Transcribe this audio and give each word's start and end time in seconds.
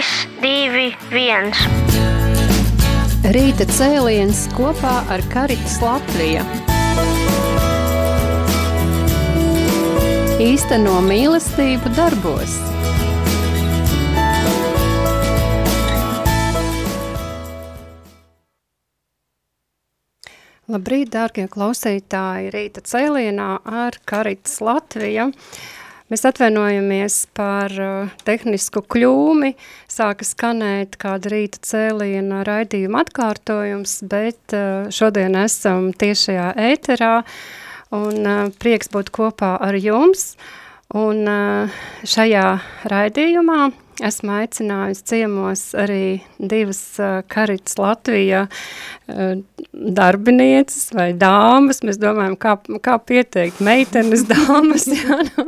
2, 0.00 0.94
1. 1.12 1.50
Rīta 3.34 3.66
cēliens 3.68 4.46
kopā 4.56 4.94
ar 5.12 5.20
Karitas 5.28 5.74
Latviju. 5.84 6.44
Īsteno 10.40 10.94
mīlestību 11.04 11.92
darbos. 11.98 12.54
Labrīt, 20.70 21.10
dārgie 21.12 21.44
klausītāji! 21.50 22.54
Rīta 22.54 22.80
cēlienā 22.88 23.50
ar 23.84 24.00
Karitas 24.08 24.62
Latviju. 24.64 25.28
Mēs 26.10 26.24
atvainojamies 26.26 27.16
par 27.38 27.70
uh, 27.78 28.14
tehnisku 28.26 28.80
kļūmi, 28.82 29.52
sāka 29.86 30.26
skanēt 30.26 30.96
kāda 30.98 31.30
rīta 31.30 31.60
cēliena 31.68 32.40
raidījuma 32.48 33.04
atkārtojums, 33.04 33.92
bet 34.10 34.56
uh, 34.58 34.88
šodien 34.90 35.38
esam 35.38 35.92
tiešajā 35.94 36.48
ēterā 36.72 37.12
un 37.94 38.26
uh, 38.26 38.40
prieks 38.58 38.90
būt 38.90 39.12
kopā 39.14 39.52
ar 39.62 39.78
jums. 39.78 40.34
Un 40.98 41.22
uh, 41.30 41.78
šajā 42.02 42.48
raidījumā 42.90 43.70
esmu 44.04 44.32
aicinājusi 44.40 45.04
ciemos 45.06 45.62
arī 45.78 46.20
divas 46.38 46.80
uh, 47.00 47.20
Karits 47.30 47.76
Latvija 47.80 48.46
uh, 48.46 49.40
darbinieces 49.72 50.90
vai 50.96 51.10
dāmas. 51.18 51.82
Mēs 51.86 52.00
domājam, 52.00 52.36
kā, 52.40 52.56
kā 52.84 52.96
pieteikt 52.98 53.62
meitenes 53.64 54.24
dāmas. 54.28 54.86
jā, 54.96 55.18
nu, 55.30 55.46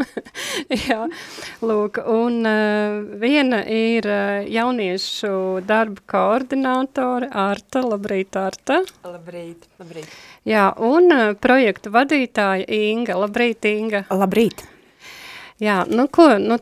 jā, 0.76 0.98
lūk, 1.64 2.02
un 2.12 2.40
uh, 2.48 3.00
viena 3.22 3.62
ir 3.66 4.08
uh, 4.08 4.42
jauniešu 4.48 5.62
darba 5.68 6.04
koordinātore 6.14 7.30
Arta. 7.32 7.84
Labrīt, 7.86 8.36
Arta. 8.40 8.82
Labrīt, 9.06 9.68
labrīt. 9.82 10.20
Jā, 10.48 10.70
un 10.82 11.10
uh, 11.14 11.32
projektu 11.38 11.92
vadītāja 11.94 12.68
Inga. 12.72 13.18
Labrīt, 13.24 13.68
Inga. 13.72 14.06
Labrīt. 14.10 14.66
Jā, 15.62 15.84
nu 15.86 16.08
ko, 16.10 16.24
nu, 16.42 16.56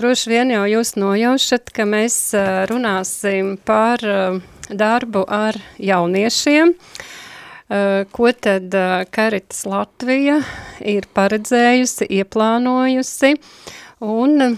droši 0.00 0.30
vien 0.32 0.50
jau 0.54 0.62
jūs 0.64 0.94
nojaušat, 0.96 1.68
ka 1.76 1.84
mēs 1.84 2.14
uh, 2.32 2.62
runāsim 2.70 3.58
par 3.68 4.00
uh, 4.00 4.38
darbu 4.72 5.26
ar 5.28 5.58
jauniešiem, 5.76 6.70
uh, 6.72 8.06
ko 8.16 8.30
tad 8.32 8.72
uh, 8.72 9.02
Karitas 9.12 9.66
Latvija 9.68 10.38
ir 10.80 11.04
paredzējusi, 11.12 12.08
ieplānojusi, 12.16 13.34
un 14.08 14.46
uh, 14.46 14.56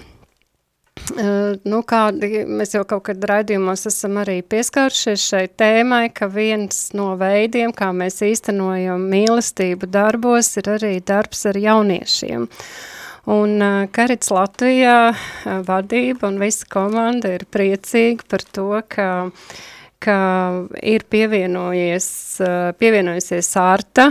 nu, 1.66 1.80
kādi, 1.82 2.44
mēs 2.46 2.76
jau 2.76 2.84
kaut 2.86 3.08
kad 3.08 3.26
raidījumos 3.30 3.82
esam 3.90 4.20
arī 4.22 4.36
pieskāršies 4.46 5.24
šai 5.32 5.42
tēmai, 5.58 6.04
ka 6.14 6.30
viens 6.30 6.92
no 6.94 7.16
veidiem, 7.18 7.74
kā 7.74 7.90
mēs 7.90 8.20
īstenojam 8.28 9.08
mīlestību 9.10 9.90
darbos, 9.90 10.52
ir 10.62 10.70
arī 10.76 10.92
darbs 11.02 11.42
ar 11.50 11.58
jauniešiem. 11.58 12.46
Un 13.28 13.60
Karits 13.92 14.30
Latvijā 14.32 15.12
vadība 15.66 16.30
un 16.30 16.38
visa 16.40 16.64
komanda 16.72 17.34
ir 17.34 17.42
priecīga 17.52 18.24
par 18.24 18.44
to, 18.56 18.68
ka, 18.88 19.08
ka 20.00 20.20
ir 20.80 21.04
pievienojies, 21.12 22.06
pievienojusies 22.80 23.50
Ārta 23.60 24.06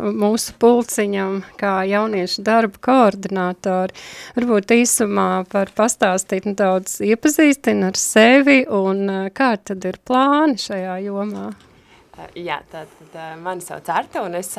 mūsu 0.00 0.54
pulciņam 0.62 1.42
kā 1.60 1.74
jauniešu 1.90 2.46
darba 2.46 2.80
koordinātori. 2.88 3.92
Varbūt 4.38 4.72
īsumā 4.78 5.28
var 5.52 5.74
pastāstīt 5.76 6.48
nedaudz 6.48 6.96
iepazīstina 7.04 7.92
ar 7.92 8.00
sevi 8.00 8.62
un 8.72 9.28
kā 9.36 9.52
tad 9.60 9.84
ir 9.84 10.00
plāni 10.00 10.56
šajā 10.64 10.96
jomā? 11.10 11.50
Jā, 12.36 12.58
tad, 12.68 12.90
tad 13.12 13.38
mani 13.40 13.64
sauc 13.64 13.86
Arta 13.88 14.20
un 14.26 14.34
es, 14.36 14.50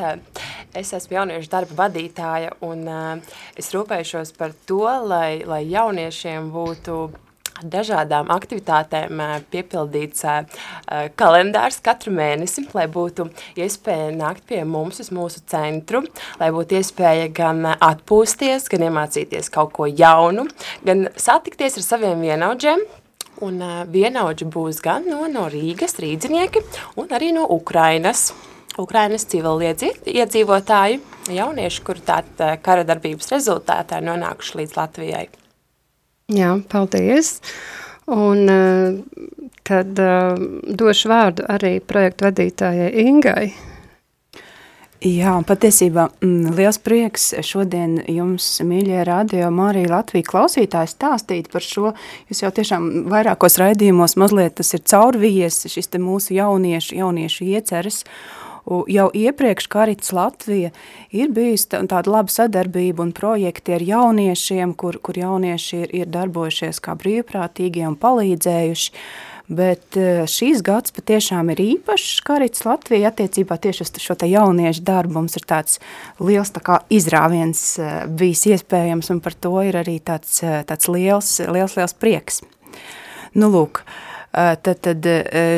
es 0.73 0.93
esmu 0.97 1.19
jauniešu 1.19 1.51
darba 1.51 1.83
vadītāja 1.83 2.55
un 2.65 2.87
es 3.59 3.69
rūpējušos 3.75 4.33
par 4.39 4.55
to, 4.65 4.87
lai, 5.05 5.43
lai 5.45 5.61
jauniešiem 5.69 6.49
būtu 6.53 6.97
dažādām 7.61 8.31
aktivitātēm 8.33 9.21
piepildīts 9.53 10.25
kalendārs 11.19 11.77
katru 11.85 12.15
mēnesi, 12.15 12.65
lai 12.73 12.87
būtu 12.91 13.27
iespēja 13.61 14.09
nākt 14.17 14.47
pie 14.49 14.63
mums 14.65 15.03
uz 15.03 15.11
mūsu 15.13 15.43
centru, 15.49 16.03
lai 16.41 16.49
būtu 16.55 16.79
iespēja 16.79 17.29
gan 17.37 17.63
atpūsties, 17.75 18.65
gan 18.73 18.87
iemācīties 18.89 19.53
kaut 19.53 19.75
ko 19.77 19.87
jaunu, 19.87 20.47
gan 20.85 21.07
satikties 21.13 21.77
ar 21.77 21.87
saviem 21.91 22.25
vienaudžiem, 22.25 22.81
Un 23.43 23.59
vienaudži 23.91 24.47
būs 24.47 24.79
gan 24.83 25.07
no, 25.09 25.25
no 25.31 25.49
Rīgas 25.51 25.97
rīdzinieki 25.99 26.63
un 27.01 27.11
arī 27.11 27.33
no 27.35 27.45
Ukrainas. 27.51 28.31
Ukrainas 28.79 29.27
civiliedzīvotāji, 29.29 30.97
jaunieši, 31.29 31.81
kuri 31.85 32.01
tātad 32.07 32.61
kara 32.65 32.85
darbības 32.87 33.29
rezultātā 33.35 33.99
nonākuši 34.01 34.57
līdz 34.63 34.77
Latvijai. 34.79 35.27
Jā, 36.33 36.55
paldies. 36.71 37.35
Un 38.09 38.49
tad 39.67 40.01
došu 40.81 41.11
vārdu 41.11 41.45
arī 41.53 41.75
projektu 41.85 42.27
vadītājai 42.27 42.89
Ingai. 43.05 43.45
Jā, 45.03 45.33
patiesībā 45.43 46.05
mm, 46.23 46.53
liels 46.55 46.77
prieks 46.79 47.33
šodien 47.43 47.97
jums, 48.07 48.45
mīļie 48.63 49.01
radio 49.03 49.49
Marija 49.51 49.89
Latvija 49.97 50.23
klausītāji, 50.29 50.93
stāstīt 50.93 51.49
par 51.51 51.65
šo. 51.65 51.91
Jūs 52.31 52.43
jau 52.45 52.51
tiešām 52.55 52.85
vairākos 53.11 53.59
raidījumos 53.59 54.15
mazliet 54.21 54.55
tas 54.61 54.71
ir 54.77 54.85
caurvījies, 54.87 55.65
šis 55.73 55.91
te 55.91 55.99
mūsu 55.99 56.37
jauniešu, 56.37 56.95
jauniešu 57.01 57.49
ieceres. 57.51 57.99
Jau 58.63 59.09
iepriekš 59.11 59.67
Karits 59.67 60.13
Latvija 60.15 60.71
ir 61.11 61.35
bijusi 61.35 61.73
tāda 61.73 62.07
laba 62.07 62.31
sadarbība 62.31 63.03
un 63.03 63.11
projekti 63.11 63.75
ar 63.75 63.83
jauniešiem, 63.83 64.71
kur, 64.79 65.01
kur 65.03 65.19
jaunieši 65.19 65.83
ir, 65.83 65.93
ir 65.99 66.15
darbojušies 66.15 66.79
kā 66.79 66.95
brīvprātīgie 66.95 67.83
un 67.89 67.99
palīdzējuši. 67.99 68.95
Uh, 68.95 69.32
Bet 69.51 69.97
eh, 69.99 70.21
šīs 70.29 70.61
gads 70.63 70.93
patiešām 70.95 71.49
ir 71.51 71.59
īpašs 71.59 72.21
karits 72.23 72.63
Latvija 72.63 73.09
attiecībā 73.11 73.57
tieši 73.59 73.83
uz 73.83 73.91
šo 73.99 74.15
te 74.15 74.29
jauniešu 74.31 74.85
darbu. 74.87 75.17
Mums 75.17 75.35
ir 75.35 75.43
tāds 75.49 75.81
liels 76.23 76.53
tā 76.55 76.63
kā 76.63 76.79
izrāviens 76.93 77.65
eh, 77.75 78.05
bijis 78.07 78.45
iespējams 78.53 79.11
un 79.11 79.19
par 79.23 79.35
to 79.35 79.57
ir 79.67 79.75
arī 79.83 79.97
tāds, 79.99 80.39
eh, 80.47 80.61
tāds 80.69 80.87
liels, 80.87 81.35
liels, 81.43 81.75
liels 81.75 81.95
prieks. 81.99 82.39
Nu, 83.33 83.49
lūk, 83.49 83.81
tad, 84.31 84.77
tad 84.85 85.07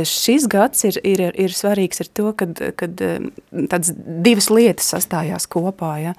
šis 0.07 0.45
gads 0.47 0.85
ir, 0.87 0.97
ir, 1.03 1.23
ir 1.35 1.51
svarīgs 1.51 1.99
ar 1.99 2.09
to, 2.15 2.29
kad, 2.39 2.61
kad 2.79 3.01
tāds 3.67 3.91
divas 4.23 4.47
lietas 4.47 4.87
sastājās 4.93 5.43
kopā. 5.51 5.91
Ja. 5.99 6.13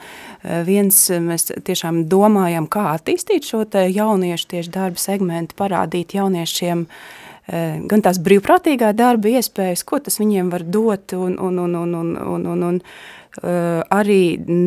Viens, 0.68 0.98
mēs 1.08 1.48
tiešām 1.64 2.02
domājam, 2.12 2.68
kā 2.68 2.90
attīstīt 2.92 3.48
šo 3.48 3.62
te 3.64 3.86
jauniešu 3.88 4.50
tieši 4.52 4.74
darba 4.74 5.00
segmentu, 5.00 5.56
parādīt 5.56 6.12
jauniešiem 6.18 6.84
uh, 6.84 7.24
gan 7.46 8.02
tās 8.02 8.18
brīvprātīgā 8.22 8.90
darba 8.96 9.30
iespējas, 9.38 9.84
ko 9.86 10.00
tas 10.02 10.18
viņiem 10.18 10.50
var 10.50 10.64
dot, 10.66 11.14
un, 11.14 11.36
un, 11.38 11.60
un, 11.62 11.76
un, 11.78 11.94
un, 11.94 12.16
un, 12.18 12.46
un, 12.52 12.64
un 12.70 12.80
uh, 12.80 13.84
arī 13.94 14.20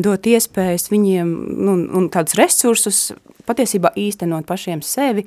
dot 0.04 0.28
iespējas 0.30 0.88
viņiem 0.92 1.34
nu, 1.60 1.76
un 2.00 2.08
tādus 2.12 2.38
resursus 2.40 3.02
patiesībā 3.44 3.92
īstenot 3.98 4.46
pašiem 4.48 4.80
sevi, 4.86 5.26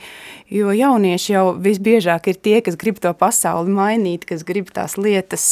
jo 0.50 0.74
jaunieši 0.74 1.34
jau 1.36 1.47
visbiežāk 1.62 2.31
ir 2.31 2.42
tie, 2.42 2.59
kas 2.66 2.78
grib 2.80 3.02
to 3.03 3.12
pasauli 3.18 3.74
mainīt, 3.74 4.25
kas 4.30 4.46
grib 4.47 4.72
tās 4.74 4.97
lietas, 4.97 5.46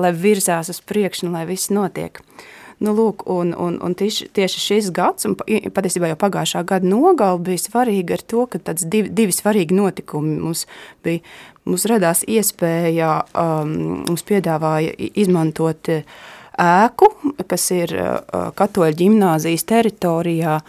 lai 0.00 0.14
virzās 0.16 0.70
uz 0.72 0.80
priekšu 0.80 1.28
un 1.28 1.36
lai 1.36 1.44
viss 1.50 1.72
notiek. 1.74 2.22
Uh, 2.22 2.52
Nu, 2.84 2.92
lūk, 2.92 3.24
un, 3.32 3.54
un, 3.56 3.78
un 3.80 3.94
tieši, 3.96 4.28
tieši 4.36 4.60
šis 4.60 4.88
gads, 4.92 5.24
un 5.24 5.36
patiesībā 5.38 6.10
jau 6.10 6.18
pagājušā 6.20 6.60
gada 6.68 6.88
nogali 6.88 7.40
bija 7.46 7.62
svarīgi 7.62 8.16
ar 8.18 8.24
to, 8.32 8.44
ka 8.52 8.60
tāds 8.68 8.84
divi, 8.92 9.08
divi 9.08 9.32
svarīgi 9.32 9.76
notikumi 9.76 10.36
mums 10.42 10.66
bija. 11.06 11.24
Mums 11.66 11.86
radās 11.90 12.20
iespēja, 12.30 13.14
um, 13.34 13.72
mums 14.04 14.22
piedāvāja 14.28 14.92
izmantot 15.18 15.88
ēku, 15.90 17.08
kas 17.48 17.64
ir 17.74 17.96
uh, 17.96 18.52
katoļu 18.54 19.00
ģimnāzijas 19.00 19.66
teritorijā, 19.66 20.60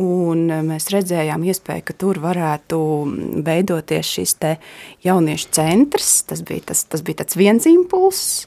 Un 0.00 0.46
mēs 0.68 0.86
redzējām 0.94 1.42
iespēju, 1.50 1.82
ka 1.88 1.94
tur 1.98 2.20
varētu 2.22 2.78
veidoties 3.44 4.06
šis 4.06 4.36
jauniešu 5.02 5.48
centrs. 5.56 6.12
Tas 6.30 6.44
bija, 6.46 6.62
tas, 6.70 6.84
tas 6.86 7.02
bija 7.02 7.26
viens 7.34 7.66
impulss. 7.66 8.46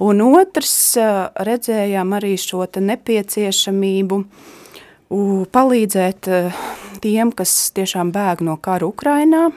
Un 0.00 0.22
otrs, 0.24 0.96
redzējām 1.36 2.14
arī 2.16 2.32
šo 2.40 2.64
nepieciešamību 2.64 4.18
palīdzēt 5.52 6.28
tiem, 7.04 7.32
kas 7.36 7.52
tiešām 7.76 8.12
bēg 8.14 8.40
no 8.46 8.56
kara 8.56 8.88
Ukrainā, 8.88 9.50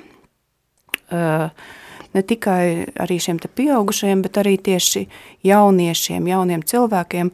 ne 1.11 2.23
tikai 2.27 2.91
arī 2.99 3.19
šiem 3.19 3.39
pieaugušajiem, 3.39 4.25
bet 4.25 4.41
arī 4.43 4.57
tieši 4.59 5.05
jauniešiem, 5.47 6.27
jauniem 6.27 6.65
cilvēkiem, 6.67 7.31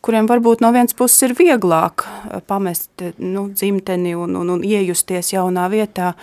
kuriem 0.00 0.30
varbūt 0.30 0.64
no 0.64 0.72
vienas 0.72 0.96
puses 0.96 1.28
ir 1.28 1.36
vieglāk 1.36 2.06
pamest 2.48 3.04
nu, 3.18 3.48
dzimteni 3.52 4.16
un, 4.16 4.36
un, 4.40 4.56
un 4.56 4.64
iejusties 4.64 5.34
jaunā 5.34 5.68
vietā, 5.68 6.14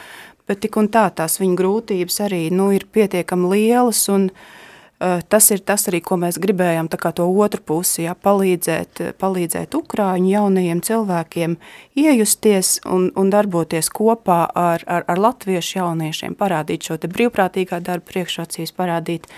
bet 0.49 0.65
tik 0.65 0.77
un 0.81 0.89
tā 0.89 1.11
tās 1.13 1.37
viņa 1.37 1.59
grūtības 1.61 2.21
arī 2.25 2.47
nu, 2.49 2.71
ir 2.73 2.87
pietiekami 2.89 3.51
lielas, 3.53 4.07
un 4.09 4.31
uh, 4.31 4.64
tas 4.99 5.49
ir 5.51 5.59
tas 5.67 5.87
arī, 5.89 5.99
ko 6.03 6.15
mēs 6.19 6.39
gribējām, 6.41 6.87
tā 6.91 6.99
kā 7.01 7.11
to 7.15 7.25
otru 7.27 7.61
pusi, 7.61 8.05
jā, 8.05 8.15
palīdzēt, 8.15 9.01
palīdzēt 9.19 9.75
Ukrāņu 9.75 10.31
jaunajiem 10.31 10.81
cilvēkiem 10.85 11.57
iejusties 11.99 12.79
un, 12.87 13.09
un 13.19 13.33
darboties 13.33 13.91
kopā 13.91 14.45
ar, 14.55 14.85
ar, 14.87 15.05
ar 15.11 15.21
latviešu 15.27 15.79
jauniešiem, 15.81 16.37
parādīt 16.39 16.87
šo 16.87 16.99
te 17.01 17.11
brīvprātīgā 17.11 17.81
darba 17.83 18.07
priekšrocības, 18.13 18.75
parādīt 18.75 19.29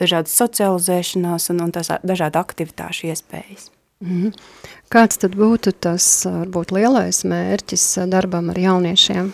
dažādas 0.00 0.34
socializēšanās 0.36 1.50
un, 1.54 1.64
un 1.68 1.74
tas, 1.74 1.94
dažādu 2.02 2.42
aktivitāšu 2.42 3.12
iespējas. 3.12 3.70
Mm. 4.04 4.34
Kāds 4.92 5.22
tad 5.22 5.38
būtu 5.38 5.72
tas, 5.72 6.04
varbūt, 6.28 6.74
lielais 6.76 7.22
mērķis 7.24 7.86
darbam 8.12 8.50
ar 8.52 8.58
jauniešiem? 8.60 9.30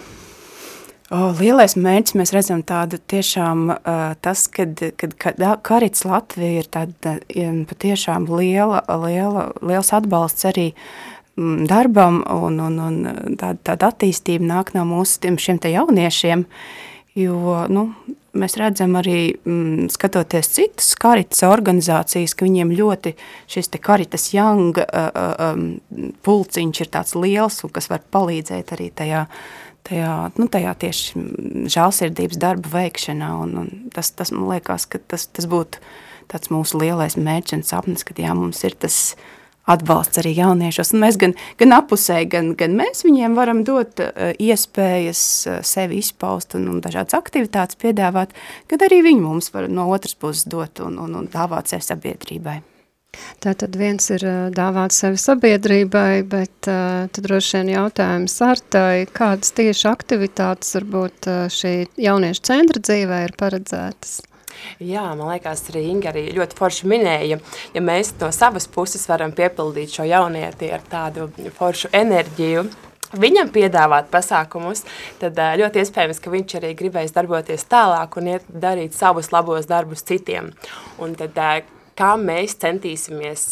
O, 1.12 1.26
lielais 1.36 1.74
mērķis 1.76 2.14
mēs 2.16 2.30
redzam 2.32 2.62
tādu 2.64 2.96
tiešām 3.12 3.66
uh, 3.74 3.98
tas, 4.24 4.46
kad, 4.48 4.78
kad, 4.96 5.12
kad 5.20 5.42
Karits 5.66 6.06
Latvija 6.08 6.62
ir 6.62 6.68
tāda 6.72 7.18
patiešām 7.68 8.30
liela, 8.32 8.80
liela, 9.02 9.50
liels 9.60 9.92
atbalsts 9.92 10.46
arī 10.48 10.70
mm, 11.36 11.66
darbam 11.68 12.22
un, 12.24 12.56
un, 12.64 12.80
un 12.80 13.36
tāda, 13.36 13.58
tāda 13.72 13.90
attīstība 13.92 14.48
nāk 14.54 14.72
no 14.76 14.86
mūsu 14.88 15.20
tiem, 15.20 15.36
šiem 15.36 15.60
te 15.60 15.74
jauniešiem, 15.74 16.46
jo, 17.20 17.58
nu, 17.68 17.84
mēs 18.32 18.56
redzam 18.56 18.96
arī, 18.96 19.34
mm, 19.36 19.90
skatoties 19.92 20.48
citas 20.54 20.94
karitas 20.96 21.44
organizācijas, 21.44 22.32
ka 22.32 22.48
viņiem 22.48 22.72
ļoti 22.78 23.12
šis 23.52 23.68
te 23.68 23.82
karitas 23.84 24.30
young 24.32 24.80
uh, 24.80 25.10
um, 25.50 25.68
pulciņš 26.24 26.82
ir 26.86 26.90
tāds 26.96 27.12
liels 27.20 27.60
un 27.66 27.74
kas 27.76 27.92
var 27.92 28.00
palīdzēt 28.16 28.72
arī 28.78 28.88
tajā, 28.96 29.26
tajā, 29.88 30.14
nu, 30.38 30.48
tajā 30.52 30.72
tieši 30.84 31.26
žālsirdības 31.72 32.40
darba 32.40 32.72
veikšanā. 32.76 33.30
Un, 33.44 33.54
un 33.64 33.92
tas, 33.94 34.12
tas 34.16 34.32
man 34.34 34.48
liekas, 34.52 34.88
ka 34.90 35.02
tas, 35.02 35.28
tas 35.28 35.48
būtu 35.50 35.82
tāds 36.32 36.52
mūsu 36.52 36.80
lielais 36.80 37.18
mērķis 37.18 37.58
un 37.58 37.64
sapnis, 37.68 38.06
ka 38.06 38.16
jā, 38.16 38.34
mums 38.38 38.62
ir 38.66 38.76
tas 38.78 39.14
atbalsts 39.70 40.18
arī 40.22 40.32
jauniešos. 40.34 40.90
Un 40.94 41.04
mēs 41.04 41.18
gan, 41.20 41.36
gan 41.60 41.76
apusēji, 41.76 42.30
gan, 42.32 42.50
gan 42.58 42.74
mēs 42.78 43.04
viņiem 43.06 43.36
varam 43.38 43.62
dot 43.66 44.02
uh, 44.02 44.32
iespējas 44.42 45.22
uh, 45.46 45.60
sevi 45.66 46.00
izpaust 46.02 46.56
un, 46.58 46.66
un 46.72 46.82
dažādas 46.82 47.18
aktivitātes 47.18 47.78
piedāvāt, 47.82 48.34
kad 48.70 48.82
arī 48.88 49.02
viņi 49.06 49.22
mums 49.22 49.52
var 49.54 49.70
no 49.70 49.86
otras 49.94 50.18
puses 50.18 50.48
dot 50.50 50.82
un, 50.82 50.98
un, 51.02 51.14
un 51.22 51.30
dāvāt 51.30 51.70
sevi 51.70 51.86
sabiedrībai. 51.92 52.58
Tātad 53.42 53.74
viens 53.76 54.06
ir 54.14 54.22
dāvāt 54.54 54.94
sevi 54.94 55.18
sabiedrībai, 55.20 56.22
bet 56.30 56.52
tad 56.64 57.22
droši 57.26 57.58
vien 57.58 57.72
jautājums 57.74 58.36
Artai, 58.46 59.06
kādas 59.12 59.52
tieši 59.56 59.88
aktivitātes 59.90 60.76
varbūt 60.78 61.30
šī 61.52 61.72
jauniešu 62.00 62.44
centra 62.48 62.82
dzīvē 62.82 63.24
ir 63.26 63.34
paredzētas? 63.38 64.20
Jā, 64.82 65.08
man 65.16 65.32
liekas, 65.32 65.64
arī 65.72 65.82
Inga 65.90 66.12
arī 66.12 66.28
ļoti 66.36 66.56
forši 66.58 66.88
minēja, 66.90 67.38
ja 67.74 67.82
mēs 67.82 68.12
no 68.20 68.30
savas 68.34 68.68
puses 68.70 69.04
varam 69.10 69.34
piepildīt 69.34 69.96
šo 69.96 70.06
jaunieti 70.06 70.70
ar 70.74 70.84
tādu 70.90 71.28
foršu 71.56 71.90
enerģiju, 71.96 72.64
viņam 73.18 73.52
piedāvāt 73.52 74.10
pasākumus, 74.12 74.84
tad 75.20 75.38
ļoti 75.60 75.82
iespējams, 75.82 76.22
ka 76.22 76.32
viņš 76.32 76.56
arī 76.60 76.72
gribēs 76.78 77.14
darboties 77.16 77.66
tālāk 77.70 78.16
un 78.20 78.34
iet 78.36 78.48
darīt 78.48 78.96
savus 78.96 79.32
labos 79.34 79.68
darbus 79.70 80.04
citiem. 80.08 80.52
Un 81.02 81.16
tad, 81.18 81.38
kā 81.98 82.14
mēs 82.20 82.58
centīsimies 82.62 83.46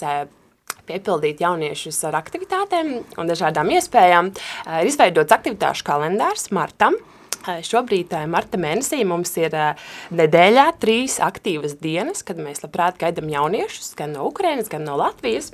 piepildīt 0.90 1.42
jauniešus 1.44 2.02
ar 2.08 2.18
aktivitātēm 2.18 2.92
un 3.20 3.30
dažādām 3.30 3.70
iespējām, 3.76 4.32
ir 4.80 4.90
izveidots 4.90 5.36
aktivitāšu 5.36 5.86
kalendārs 5.86 6.50
martam, 6.54 6.96
Šobrīd, 7.40 8.12
marta 8.28 8.58
mēnesī, 8.60 9.00
mums 9.08 9.32
ir 9.40 9.54
nedēļā 10.12 10.66
trīs 10.80 11.16
aktīvas 11.24 11.78
dienas, 11.80 12.20
kad 12.26 12.40
mēs 12.40 12.60
labprāt 12.60 12.98
gaidām 13.00 13.30
jauniešus, 13.32 13.94
gan 13.96 14.12
no 14.12 14.26
Ukrainas, 14.28 14.68
gan 14.68 14.84
no 14.84 14.98
Latvijas. 15.00 15.48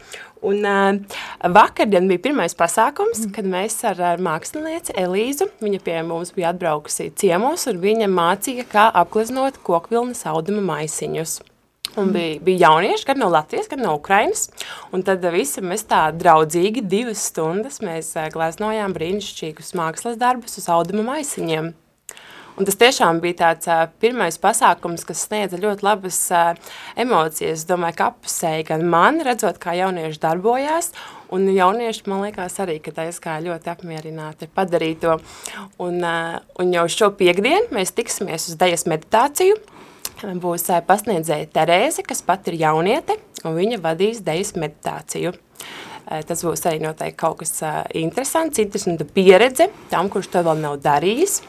Un 0.46 0.66
uh, 0.66 0.98
vakardien 1.54 2.10
bija 2.10 2.24
pirmais 2.26 2.58
pasākums, 2.58 3.22
mm. 3.22 3.32
kad 3.38 3.46
mēs 3.50 3.78
ar, 3.88 4.02
ar 4.14 4.22
mākslinieci 4.22 4.98
Elīzu, 4.98 5.48
viņa 5.62 5.82
pie 5.86 5.98
mums 6.06 6.34
bija 6.36 6.50
atbraukusi 6.52 7.12
ciemos, 7.18 7.68
un 7.70 7.80
viņa 7.82 8.10
mācīja, 8.10 8.66
kā 8.70 8.88
apgleznot 9.04 9.62
kokvilnas 9.66 10.26
auduma 10.28 10.64
maisiņus. 10.74 11.40
Un 11.96 12.12
bija, 12.12 12.36
bija 12.44 12.68
jaunieši, 12.68 13.06
gan 13.08 13.22
no 13.22 13.30
Latvijas, 13.32 13.70
gan 13.72 13.80
no 13.86 13.94
Ukrainas. 13.96 14.50
Un 14.92 15.04
tad 15.06 15.24
visi 15.32 15.64
mēs 15.64 15.86
tā 15.88 16.02
draudzīgi 16.12 16.84
divas 16.84 17.24
stundas 17.30 17.80
mēs 17.84 18.12
gleznojām 18.34 18.92
brīnišķīgus 18.96 19.72
mākslas 19.78 20.20
darbus 20.20 20.60
uz 20.60 20.68
auduma 20.72 21.06
maisiņiem. 21.14 21.72
Un 22.56 22.64
tas 22.64 22.78
tiešām 22.80 23.18
bija 23.20 23.36
tāds 23.42 23.68
uh, 23.68 23.82
pirmais 24.00 24.38
pasākums, 24.40 25.04
kas 25.04 25.26
sniedza 25.26 25.58
ļoti 25.60 25.84
labas 25.84 26.16
uh, 26.32 26.54
emocijas. 26.96 27.60
Es 27.60 27.68
domāju, 27.68 27.98
ka 27.98 28.06
apusēji 28.14 28.64
gan 28.70 28.84
man, 28.88 29.20
redzot, 29.24 29.58
kā 29.60 29.74
jaunieši 29.76 30.22
darbojās, 30.22 30.88
un 31.36 31.44
jaunieši, 31.52 32.06
man 32.08 32.24
liekas, 32.24 32.56
arī, 32.64 32.78
ka 32.80 32.94
aizgāja 33.04 33.44
ļoti 33.44 33.72
apmierināti 33.74 34.48
padarīt 34.56 35.04
to. 35.04 35.18
Un, 35.84 36.00
uh, 36.00 36.38
un 36.56 36.72
jau 36.72 36.86
šo 36.96 37.10
piekdienu 37.20 37.76
mēs 37.76 37.92
tiksimies 37.96 38.48
uz 38.48 38.56
dejas 38.60 38.88
meditāciju, 38.88 39.60
būs 40.22 40.70
pasniedzēja 40.86 41.50
Terēze, 41.52 42.04
kas 42.06 42.22
pat 42.24 42.48
ir 42.48 42.60
jauniete, 42.60 43.18
un 43.44 43.56
viņa 43.56 43.82
vadīs 43.82 44.22
dejas 44.24 44.54
meditāciju. 44.56 45.34
Tas 46.06 46.38
būs 46.46 46.60
arī 46.70 46.78
noteikti 46.78 47.18
kaut 47.18 47.40
kas 47.40 47.56
interesants, 47.98 48.60
interesanta 48.62 49.02
pieredze 49.10 49.66
tam, 49.90 50.06
kurš 50.06 50.28
to 50.30 50.42
vēl 50.46 50.60
nav 50.62 50.76
darījis. 50.84 51.40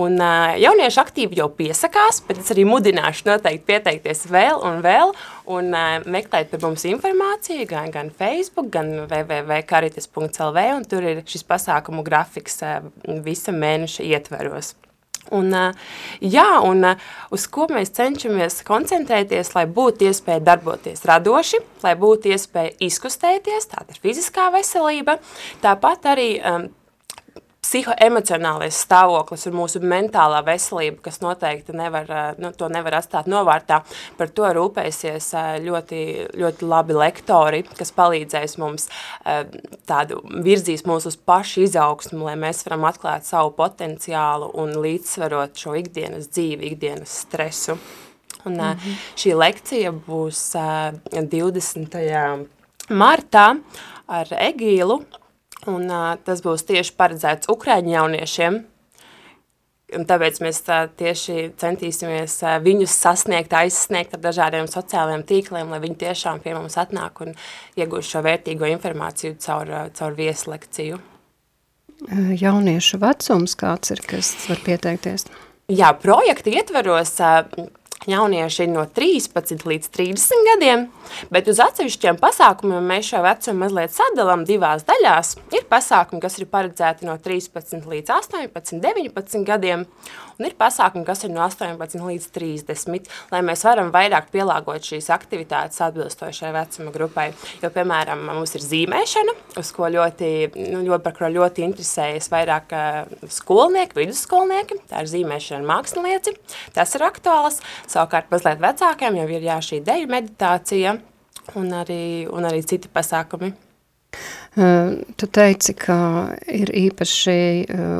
Un 0.00 0.16
jaunieši 0.16 1.00
aktīvi 1.02 1.36
jau 1.36 1.50
piesakās, 1.52 2.22
bet 2.24 2.40
es 2.40 2.48
arī 2.54 2.64
mudināšu 2.68 3.28
noteikti 3.28 3.68
pieteikties 3.68 4.24
vēl 4.32 4.64
un 4.64 4.80
vēl 4.84 5.12
un 5.52 5.70
meklēt 6.08 6.48
par 6.48 6.64
mums 6.64 6.88
informāciju 6.88 7.68
gan, 7.68 7.92
gan 7.92 8.08
Facebook, 8.08 8.72
gan 8.72 8.94
www.karitas.lv, 9.04 10.66
un 10.78 10.88
tur 10.88 11.04
ir 11.04 11.24
šis 11.28 11.44
pasākumu 11.44 12.06
grafiks 12.06 12.62
visa 13.28 13.52
mēneša 13.52 14.08
ietveros. 14.08 14.72
Un, 15.34 15.52
jā, 16.24 16.48
un 16.64 16.86
uz 17.34 17.46
ko 17.52 17.66
mēs 17.72 17.92
cenšamies 17.96 18.62
koncentrēties, 18.68 19.52
lai 19.56 19.66
būtu 19.66 20.08
iespēja 20.08 20.44
darboties 20.52 21.04
radoši, 21.08 21.60
lai 21.84 21.94
būtu 22.00 22.32
iespēja 22.32 22.76
izkustēties, 22.88 23.70
tāda 23.74 23.94
ir 23.94 24.02
fiziskā 24.02 24.48
veselība, 24.54 25.18
tāpat 25.64 26.10
arī 26.14 26.30
um, 26.40 26.68
psihoemocionālais 27.68 28.76
stāvoklis 28.86 29.44
un 29.50 29.56
mūsu 29.58 29.80
mentālā 29.84 30.40
veselība, 30.46 31.02
kas 31.04 31.20
noteikti 31.20 31.74
nevar, 31.76 32.08
eh, 32.08 32.40
nu, 32.40 32.50
to 32.56 32.70
nevar 32.72 32.98
atstāt 33.00 33.28
novārtā. 33.28 33.82
Par 34.16 34.32
to 34.32 34.48
rūpēsies 34.56 35.28
eh, 35.36 35.50
ļoti, 35.66 36.00
ļoti 36.38 36.68
labi 36.68 36.96
lektori, 36.96 37.62
kas 37.78 37.92
palīdzēs 37.96 38.56
mums 38.62 38.88
eh, 38.88 39.44
tādu, 39.88 40.22
virzīs 40.44 40.86
mūs 40.88 41.10
uz 41.10 41.18
pašu 41.28 41.66
izaugsmu, 41.66 42.24
lai 42.30 42.38
mēs 42.40 42.64
varam 42.66 42.88
atklāt 42.88 43.28
savu 43.28 43.52
potenciālu 43.58 44.50
un 44.58 44.76
līdzsvarot 44.80 45.58
šo 45.58 45.76
ikdienas 45.82 46.30
dzīvi, 46.32 46.72
ikdienas 46.72 47.20
stresu. 47.26 47.78
Un 48.46 48.54
mm 48.54 48.60
-hmm. 48.60 48.98
šī 49.16 49.34
lekcija 49.36 49.92
būs 49.92 50.40
20. 51.12 52.46
martā 52.88 53.46
ar 54.06 54.26
Egīlu, 54.32 55.02
Un, 55.68 55.86
uh, 55.90 56.16
tas 56.24 56.42
būs 56.44 56.64
tieši 56.68 56.94
paredzēts 56.98 57.50
Ukraiņu 57.52 57.94
jauniešiem. 57.94 58.58
Un 59.96 60.04
tāpēc 60.04 60.40
mēs 60.44 60.60
tā, 60.66 60.82
tieši 61.00 61.50
centīsimies 61.60 62.38
uh, 62.44 62.56
viņus 62.64 62.96
sasniegt, 63.04 63.54
aizsniegt 63.56 64.16
ar 64.16 64.24
dažādiem 64.24 64.68
sociālajiem 64.68 65.24
tīkliem, 65.28 65.72
lai 65.72 65.80
viņi 65.84 66.00
tiešām 66.04 66.42
pie 66.44 66.56
mums 66.56 66.76
atnāk 66.80 67.22
un 67.24 67.36
iegūst 67.80 68.12
šo 68.16 68.24
vērtīgo 68.26 68.68
informāciju 68.74 69.38
caur, 69.44 69.72
caur 69.96 70.18
vieslekciju. 70.18 71.00
Jauniešu 72.38 73.00
vecums 73.02 73.56
kāds 73.58 73.90
ir, 73.90 74.02
kas 74.06 74.30
var 74.46 74.60
pieteikties? 74.62 75.26
Jā, 75.68 75.90
projekta 75.98 76.52
ietveros 76.52 77.16
jaunieši 78.08 78.64
ir 78.64 78.70
no 78.72 78.84
13 78.84 79.66
līdz 79.68 79.90
30 79.94 80.46
gadiem, 80.48 80.86
bet 81.34 81.48
uz 81.50 81.60
atsevišķiem 81.62 82.18
pasākumiem 82.20 82.86
mēs 82.92 83.10
šo 83.10 83.22
vecumu 83.24 83.64
mazliet 83.64 83.94
sadalām 83.94 84.44
divās 84.48 84.86
daļās. 84.88 85.34
Ir 85.56 85.66
pasākumi, 85.70 86.22
kas 86.22 86.38
ir 86.40 86.48
paredzēti 86.50 87.08
no 87.08 87.18
13 87.20 87.88
līdz 87.88 88.14
18, 88.16 88.80
19 88.84 89.44
gadiem, 89.48 89.84
un 90.38 90.48
ir 90.48 90.56
pasākumi, 90.58 91.04
kas 91.08 91.24
ir 91.26 91.32
no 91.34 91.42
18 91.44 92.04
līdz 92.08 92.28
30, 92.34 93.10
lai 93.32 93.42
mēs 93.44 93.64
varam 93.66 93.92
vairāk 93.94 94.30
pielāgot 94.32 94.88
šīs 94.88 95.10
aktivitātes 95.14 95.80
atbilstošai 95.84 96.52
vecuma 96.54 96.94
grupai. 96.94 97.28
Jo, 97.62 97.72
piemēram, 97.74 98.24
mums 98.30 98.54
ir 98.56 98.64
zīmēšana, 98.64 99.34
uz 99.60 99.72
ko 99.76 99.90
ļoti, 99.92 100.30
nu, 100.72 100.82
ļoti, 100.86 101.02
par 101.04 101.16
kuru 101.16 101.32
ļoti 101.38 101.66
interesējas 101.66 102.30
vairāk 102.32 102.74
skolnieki, 103.34 103.98
vidusskolnieki, 103.98 104.80
tā 104.90 105.04
ir 105.04 105.12
zīmēšana 105.12 105.66
mākslinieci, 105.68 106.36
tas 106.76 106.94
ir 106.96 107.04
aktuāls, 107.08 107.60
savukārt 107.98 108.30
mazliet 108.30 108.60
vecākiem 108.62 109.18
jau 109.18 109.30
ir 109.34 109.46
jā 109.48 109.58
šī 109.64 109.82
deju 109.86 110.10
meditācija 110.10 110.98
un 111.58 111.72
arī, 111.74 112.28
un 112.30 112.46
arī 112.46 112.62
citi 112.66 112.90
pasākumi. 112.92 113.54
Tu 115.18 115.26
teici, 115.30 115.74
ka 115.78 115.96
ir 116.50 116.72
īpaši 116.74 117.36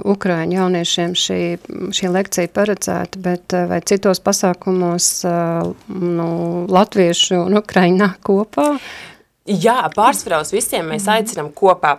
Ukraiņu 0.09 0.57
jauniešiem 0.57 1.12
šī, 1.14 1.40
šī 1.95 2.11
lekcija 2.14 2.50
paredzēta, 2.50 3.21
bet 3.23 3.55
vai 3.71 3.78
citos 3.87 4.19
pasākumos 4.25 5.11
nu, 5.93 6.31
latviešu 6.73 7.45
un 7.45 7.61
Ukraiņu 7.61 8.00
nāk 8.00 8.19
kopā? 8.26 8.73
Jā, 9.49 9.78
pārsvarā 9.95 10.43
uz 10.43 10.50
visiem 10.57 10.90
mēs 10.90 11.07
aicinām 11.12 11.52
kopā 11.57 11.99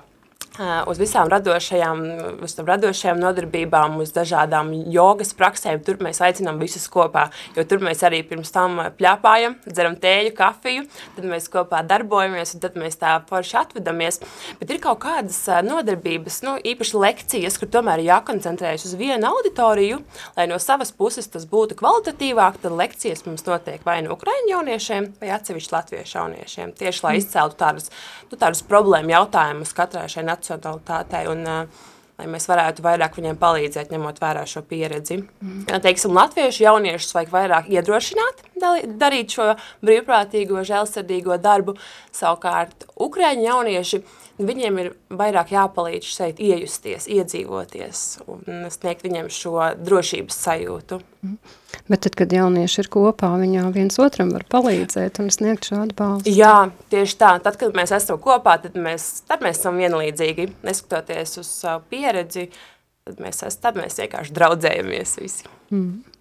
uz 0.59 0.99
visām 0.99 1.29
radošajām, 1.31 2.01
uz 2.43 2.55
radošajām 2.59 3.19
nodarbībām, 3.21 3.95
uz 4.03 4.11
dažādām 4.15 4.71
jogas 4.91 5.31
praksēm. 5.37 5.79
Tur 5.85 6.01
mēs 6.03 6.19
aicinām 6.23 6.59
visus 6.59 6.87
kopā, 6.91 7.29
jo 7.55 7.63
tur 7.67 7.83
mēs 7.83 8.03
arī 8.07 8.21
pirms 8.27 8.51
tam 8.51 8.79
pļāpājam, 8.97 9.55
dzeram 9.67 9.95
tēju, 9.99 10.33
kafiju, 10.35 10.85
tad 11.15 11.27
mēs 11.29 11.47
kopā 11.51 11.81
darbojamies, 11.87 12.55
un 12.55 12.63
tad 12.63 12.75
mēs 12.79 12.99
tā 12.99 13.15
forši 13.29 13.55
atvedamies. 13.61 14.19
Bet 14.59 14.73
ir 14.73 14.81
kaut 14.83 14.99
kādas 15.05 15.39
nodarbības, 15.65 16.41
nu, 16.47 16.57
īpaši 16.59 16.99
lekcijas, 17.05 17.59
kur 17.61 17.71
tomēr 17.71 18.03
jākoncentrējas 18.03 18.89
uz 18.89 18.97
vienu 18.99 19.31
auditoriju, 19.31 20.01
lai 20.35 20.49
no 20.51 20.59
savas 20.59 20.91
puses 20.91 21.31
tas 21.31 21.47
būtu 21.47 21.79
kvalitatīvāk, 21.79 22.59
tad 22.63 22.75
lekcijas 22.75 23.23
mums 23.27 23.45
notiek 23.47 23.85
vai 23.87 24.01
no 24.03 24.17
ukraiņu 24.17 24.53
jauniešiem, 24.55 25.11
vai 25.21 25.31
atsevišķi 25.37 25.75
latviešu 25.77 26.19
jauniešiem, 26.19 26.75
tieši 26.79 27.05
lai 27.05 27.15
izceltu 27.21 27.59
tādus, 27.63 27.89
nu, 28.27 28.35
tādus 28.35 28.65
problēmu 28.67 29.15
jautājumus 29.15 29.75
katrai 29.77 30.07
šai 30.11 30.25
nacionālajai 30.27 30.49
nacionalitātei 30.50 31.29
un 31.32 31.46
uh, 31.48 31.88
lai 32.20 32.27
mēs 32.27 32.50
varētu 32.50 32.84
vairāk 32.84 33.15
viņiem 33.20 33.39
palīdzēt, 33.39 33.94
ņemot 33.94 34.20
vērā 34.22 34.44
šo 34.50 34.63
pieredzi. 34.68 35.22
Mm. 35.39 35.79
Teiksim, 35.86 36.15
latviešu 36.18 36.65
jauniešus 36.65 37.15
vajag 37.15 37.32
vairāk 37.36 37.70
iedrošināt, 37.72 38.44
darīt 38.59 39.35
šo 39.35 39.53
brīvprātīgo, 39.85 40.63
žēlsirdīgo 40.67 41.37
darbu. 41.41 41.75
Savukārt, 42.15 42.87
ukrāņu 42.99 43.45
jaunieši, 43.47 44.01
viņiem 44.39 44.81
ir 44.81 44.91
vairāk 45.11 45.53
jāpalīdz 45.53 46.11
šeit 46.15 46.39
iejusties, 46.43 47.07
iedzīvoties 47.11 48.03
un 48.29 48.67
sniegt 48.71 49.03
viņiem 49.05 49.29
šo 49.33 49.57
drošības 49.79 50.39
sajūtu. 50.45 51.01
Mm. 51.25 51.57
Bet 51.89 52.03
tad, 52.05 52.15
kad 52.17 52.33
jaunieši 52.33 52.83
ir 52.83 52.89
kopā, 52.93 53.31
viņā 53.41 53.65
viens 53.75 53.99
otram 54.01 54.31
var 54.33 54.45
palīdzēt 54.49 55.19
un 55.23 55.31
sniegt 55.33 55.69
šo 55.69 55.83
atbalstu. 55.83 56.31
Jā, 56.33 56.69
tieši 56.93 57.17
tā. 57.19 57.31
Tad, 57.43 57.57
kad 57.61 57.75
mēs 57.77 57.93
esam 57.95 58.19
kopā, 58.21 58.57
tad 58.63 58.77
mēs, 58.79 59.09
tad 59.29 59.43
mēs 59.45 59.61
esam 59.61 59.79
vienlīdzīgi. 59.81 60.49
Neskatoties 60.65 61.39
uz 61.41 61.49
savu 61.49 61.83
pieredzi, 61.91 62.47
tad 63.09 63.21
mēs, 63.23 63.43
es, 63.47 63.59
tad 63.61 63.79
mēs 63.79 63.99
vienkārši 64.01 64.35
draudzējamies 64.37 65.17
visi. 65.21 65.49
Mm. 65.73 66.18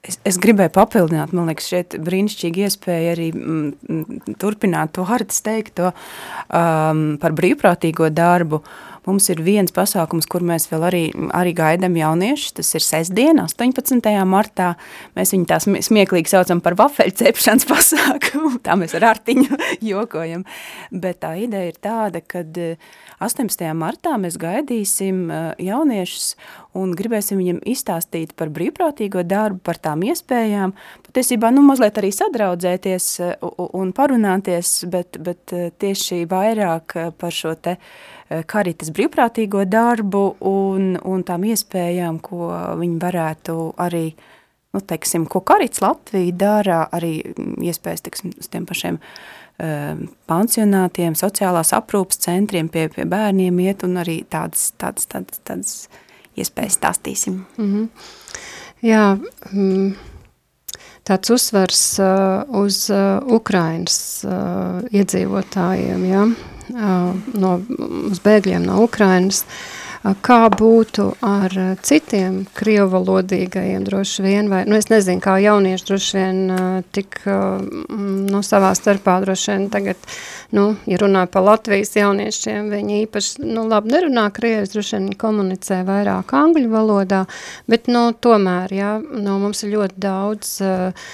Es, 0.00 0.16
es 0.24 0.38
gribēju 0.40 0.72
papildināt, 0.72 1.34
man 1.36 1.50
liekas, 1.50 1.66
šeit 1.68 1.96
brīnišķīgi 2.00 2.62
iespēja 2.64 3.14
arī 3.16 3.26
mm, 3.36 3.72
mm 3.84 4.36
turpināt 4.40 4.94
to 4.96 5.04
Hartas 5.04 5.42
teikto 5.44 5.90
um, 5.90 7.02
par 7.20 7.36
brīvprātīgo 7.36 8.08
darbu. 8.14 8.62
Mums 9.08 9.30
ir 9.32 9.40
viens 9.40 9.72
pasākums, 9.72 10.26
kur 10.28 10.44
mēs 10.44 10.66
vēl 10.68 10.82
arī, 10.84 11.02
arī 11.36 11.54
gaidām 11.56 11.94
jauniešus. 11.96 12.52
Tas 12.58 12.74
ir 12.76 12.84
sestdiena, 12.84 13.46
18. 13.48 14.10
martā. 14.28 14.74
Mēs 15.16 15.32
viņu 15.32 15.48
tā 15.48 15.56
smieklīgi 15.62 16.28
saucam 16.28 16.60
par 16.64 16.76
vafeļu 16.76 17.16
cepšanas 17.22 17.68
pasākumu. 17.72 18.58
Tā 18.64 18.76
mēs 18.80 18.96
ar 18.98 19.08
artiņu 19.14 19.60
jokojam. 19.92 20.44
Bet 20.92 21.22
tā 21.24 21.32
ideja 21.40 21.72
ir 21.72 21.80
tāda, 21.80 22.20
ka 22.20 22.44
18. 22.44 23.64
Eh, 23.64 23.72
martā 23.76 24.16
mēs 24.20 24.36
gaidīsim 24.40 25.24
eh, 25.30 25.40
jauniešus 25.70 26.34
un 26.76 26.92
gribēsim 26.96 27.40
viņiem 27.40 27.64
izstāstīt 27.72 28.36
par 28.38 28.52
brīvprātīgo 28.54 29.24
darbu, 29.26 29.62
par 29.64 29.80
tām 29.80 30.04
iespējām. 30.06 30.76
Patiesībā, 31.08 31.50
nu, 31.54 31.64
mazliet 31.66 31.98
arī 32.00 32.12
sadraudzēties 32.14 33.10
eh, 33.24 33.34
un 33.72 33.96
parunāties, 33.96 34.76
bet, 34.92 35.16
bet 35.24 35.56
tieši 35.80 36.26
vairāk 36.30 36.98
par 37.18 37.34
šo 37.34 37.56
te 37.56 37.78
uh, 37.78 38.19
karitas 38.46 38.92
brīvprātīgo 38.94 39.64
darbu 39.66 40.24
un, 40.46 40.94
un 41.02 41.24
tām 41.26 41.46
iespējām, 41.50 42.20
ko 42.22 42.50
viņi 42.78 42.98
varētu 43.02 43.56
arī, 43.82 44.04
nu, 44.74 44.82
teiksim, 44.92 45.26
ko 45.30 45.42
karits 45.46 45.82
Latvija 45.82 46.36
dara, 46.38 46.84
arī 46.94 47.18
iespējas, 47.58 48.04
teiksim, 48.06 48.34
uz 48.38 48.50
tiem 48.52 48.68
pašiem 48.70 49.00
uh, 49.00 50.04
pansionātiem, 50.30 51.16
sociālās 51.18 51.74
aprūpas 51.76 52.22
centriem 52.22 52.70
pie, 52.72 52.86
pie 52.92 53.08
bērniem 53.08 53.58
iet 53.66 53.82
un 53.86 53.98
arī 54.00 54.20
tādas, 54.30 54.70
tādas, 54.80 55.10
tādas, 55.10 55.42
tādas 55.44 55.74
iespējas 56.38 56.78
stāstīsim. 56.78 57.42
Mm 57.58 57.72
-hmm. 57.72 57.88
Jā, 58.80 59.18
mm, 59.52 59.92
tāds 61.04 61.30
uzsvars 61.30 61.98
uh, 61.98 62.44
uz 62.62 62.90
uh, 62.90 63.20
Ukrainas 63.26 64.24
uh, 64.24 64.80
iedzīvotājiem. 64.88 66.06
Ja? 66.08 66.24
No, 66.72 67.52
uz 68.10 68.24
bēgļiem 68.24 68.66
no 68.66 68.82
Ukrainas. 68.86 69.44
Kā 70.00 70.46
būtu 70.48 71.10
ar 71.20 71.52
citiem 71.84 72.38
krievalodīgajiem 72.56 73.82
droši 73.84 74.22
vien, 74.24 74.46
vai, 74.48 74.62
nu 74.64 74.78
es 74.78 74.86
nezinu, 74.88 75.20
kā 75.20 75.34
jaunieši 75.44 75.84
droši 75.90 76.14
vien 76.16 76.38
tik, 76.96 77.18
nu, 77.28 78.40
savā 78.40 78.70
starpā 78.78 79.18
droši 79.20 79.50
vien 79.52 79.66
tagad, 79.74 80.08
nu, 80.56 80.70
ja 80.88 81.00
runā 81.02 81.26
par 81.28 81.44
Latvijas 81.44 81.92
jauniešiem, 81.98 82.70
viņi 82.72 83.02
īpaši, 83.02 83.44
nu, 83.44 83.66
labi 83.68 83.92
nerunā 83.92 84.24
krievis, 84.32 84.72
droši 84.72 84.96
vien 84.96 85.10
komunicē 85.20 85.82
vairāk 85.84 86.32
angļu 86.32 86.72
valodā, 86.72 87.26
bet, 87.68 87.92
nu, 87.92 88.06
tomēr, 88.16 88.72
jā, 88.72 88.94
nu, 89.04 89.36
mums 89.44 89.60
ir 89.66 89.74
ļoti 89.76 90.00
daudz 90.00 90.56
uh, 90.64 91.12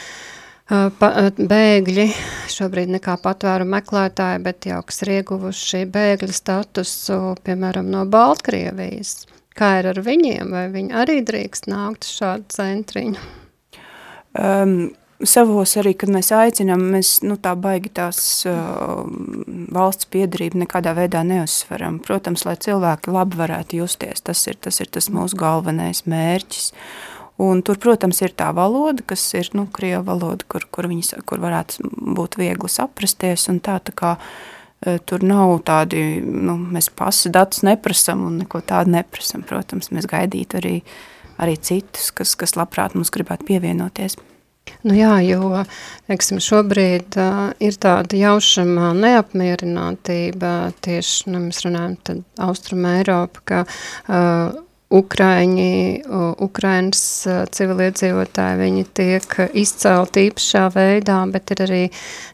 bēgļi, 0.66 2.06
šobrīd 2.50 2.90
nekā 2.96 3.16
patvēru 3.22 3.66
meklētāji, 3.70 4.42
bet 4.42 4.66
jau 4.66 4.82
kas 4.82 5.02
ir 5.04 5.12
ieguvuši 5.20 5.86
bēgļu 5.86 6.34
statusu, 6.34 7.36
piemēram, 7.46 7.86
no 7.90 8.04
Baltkrievijas. 8.04 9.26
Kā 9.56 9.78
ir 9.80 9.92
ar 9.94 10.02
viņiem, 10.02 10.50
vai 10.50 10.66
viņi 10.68 10.92
arī 10.92 11.22
drīkst 11.24 11.70
nākt 11.70 12.04
šādu 12.04 12.50
centriņu? 12.52 13.22
Um, 14.36 14.90
savos 15.22 15.78
arī, 15.80 15.94
kad 15.96 16.10
mēs 16.12 16.32
aicinām, 16.34 16.82
mēs 16.92 17.22
nu, 17.22 17.38
tā 17.40 17.54
baigi 17.56 17.88
tās 17.94 18.18
uh, 18.50 19.06
valsts 19.72 20.10
piedarību 20.12 20.66
nekādā 20.66 20.92
veidā 20.98 21.22
neuzsveram. 21.24 22.02
Protams, 22.04 22.44
lai 22.44 22.58
cilvēki 22.60 23.14
labi 23.14 23.38
varētu 23.38 23.84
justies, 23.84 24.20
tas 24.20 24.42
ir 24.50 24.58
tas, 24.60 24.82
ir 24.82 24.90
tas 24.92 25.08
mūsu 25.14 25.38
galvenais 25.40 26.04
mērķis. 26.10 26.72
Uh, 26.74 27.15
Un 27.42 27.60
tur, 27.60 27.76
protams, 27.76 28.22
ir 28.24 28.32
tā 28.32 28.48
valoda, 28.56 29.04
kas 29.12 29.22
ir 29.36 29.50
nu, 29.56 29.66
krievu 29.72 30.06
valoda, 30.06 30.44
kur, 30.48 30.64
kur, 30.72 30.88
viņas, 30.88 31.18
kur 31.28 31.42
varētu 31.42 31.90
būt 32.16 32.38
viegli 32.40 32.70
saprasties. 32.72 33.44
Tā, 33.64 33.76
tā 33.84 33.92
kā, 33.96 34.14
e, 34.80 34.96
tur 35.04 35.24
nav 35.26 35.58
tādi, 35.68 36.22
nu, 36.24 36.56
mēs 36.56 36.88
pasi 36.96 37.32
datus 37.34 37.60
neprasam 37.66 38.24
un 38.24 38.40
neko 38.40 38.62
tādu 38.64 38.96
neprasam. 38.96 39.44
Protams, 39.44 39.92
mēs 39.92 40.08
gaidītu 40.08 40.62
arī, 40.62 40.78
arī 41.36 41.58
citus, 41.60 42.08
kas, 42.16 42.32
kas 42.40 42.56
labprāt 42.56 42.96
mums 42.96 43.12
gribētu 43.12 43.50
pievienoties. 43.52 44.16
Nu 44.86 44.96
jā, 44.96 45.12
jo 45.22 45.62
teiksim, 46.08 46.40
šobrīd 46.42 47.16
uh, 47.20 47.52
ir 47.62 47.76
tāda 47.82 48.18
jaušama 48.18 48.92
neapmierinātība 48.98 50.52
tieši, 50.82 51.30
nu, 51.30 51.44
mēs 51.46 51.62
runājam, 51.66 52.22
Austrum 52.48 52.86
Eiropa, 52.90 53.44
ka 53.46 53.60
uh, 53.66 54.56
Ukraiņi, 54.86 56.06
Ukrainas 56.46 57.00
civiliedzīvotāji, 57.26 58.58
viņi 58.60 58.84
tiek 58.94 59.32
izcelti 59.58 60.28
īpašā 60.28 60.62
veidā, 60.70 61.16
bet 61.32 61.50
ir 61.56 61.62
arī 61.64 61.80